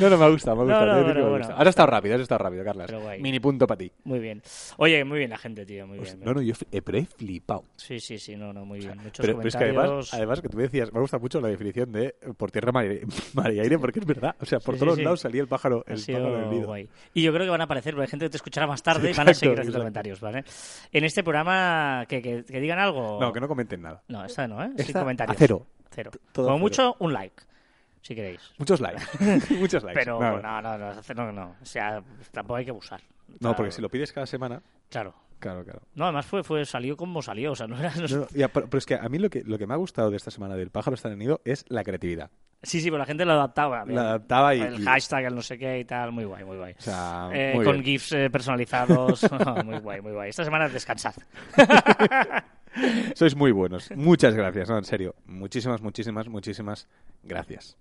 [0.00, 0.84] No, no, me gusta, me gusta.
[0.84, 1.48] No, no, bueno, me bueno.
[1.56, 2.92] Has estado rápido, has estado rápido, Carlas.
[3.20, 3.90] Mini punto para ti.
[4.04, 4.42] Muy bien.
[4.76, 5.86] Oye, muy bien la gente, tío.
[5.86, 6.20] Muy bien.
[6.22, 7.64] No, no, yo eh, he flipado.
[7.76, 8.98] Sí, sí, sí, no, no, muy bien.
[8.98, 10.12] Muchos Pero, pero es que comentarios.
[10.12, 12.72] además, además que tú me decías, me gusta mucho la definición de eh, por tierra,
[12.72, 14.34] mar y, aire, porque es verdad.
[14.40, 15.04] O sea, por Sí, todos sí, sí.
[15.04, 16.76] lados salía el pájaro, el pájaro del nido.
[17.14, 19.08] Y yo creo que van a aparecer, porque hay gente que te escuchará más tarde
[19.08, 19.80] Sí, y van a exacto, seguir haciendo exacto.
[19.80, 20.44] comentarios, ¿vale?
[20.92, 23.18] En este programa, que, que, que digan algo.
[23.20, 24.02] No, que no comenten nada.
[24.08, 24.70] No, esta no, ¿eh?
[24.76, 25.36] Sin Esta, comentarios.
[25.36, 25.66] a cero.
[25.90, 26.10] Cero.
[26.32, 26.58] todo Como cero.
[26.58, 27.42] mucho, un like,
[28.06, 28.40] si queréis.
[28.58, 29.02] Muchos likes.
[29.54, 29.98] Muchos likes.
[29.98, 31.56] Pero no, no, no, no, no, no.
[31.62, 32.02] O sea,
[32.32, 33.00] tampoco hay que abusar.
[33.28, 35.14] No, Claro, porque si lo pides cada semana, Claro.
[35.38, 35.80] claro, claro.
[35.94, 37.52] No, además fue, fue, salió como salió.
[37.52, 37.92] O sea, no era.
[37.96, 40.10] no- ya, pero, pero es que a mí lo que, lo que me ha gustado
[40.10, 42.30] de esta semana del pájaro está en el nido es la creatividad.
[42.62, 43.84] Sí, sí, pero la gente lo adaptaba.
[43.86, 46.12] La adaptaba y- El hashtag, el no sé qué y tal.
[46.12, 46.74] Muy guay, muy guay.
[46.78, 47.84] O sea, Eh, muy con bien.
[47.84, 49.26] GIFs eh, personalizados.
[49.64, 50.30] muy guay, muy guay.
[50.30, 51.14] Esta semana descansad.
[53.14, 53.90] Sois muy buenos.
[53.94, 55.14] Muchas gracias, no, en serio.
[55.26, 56.88] Muchísimas, muchísimas, muchísimas
[57.22, 57.76] gracias.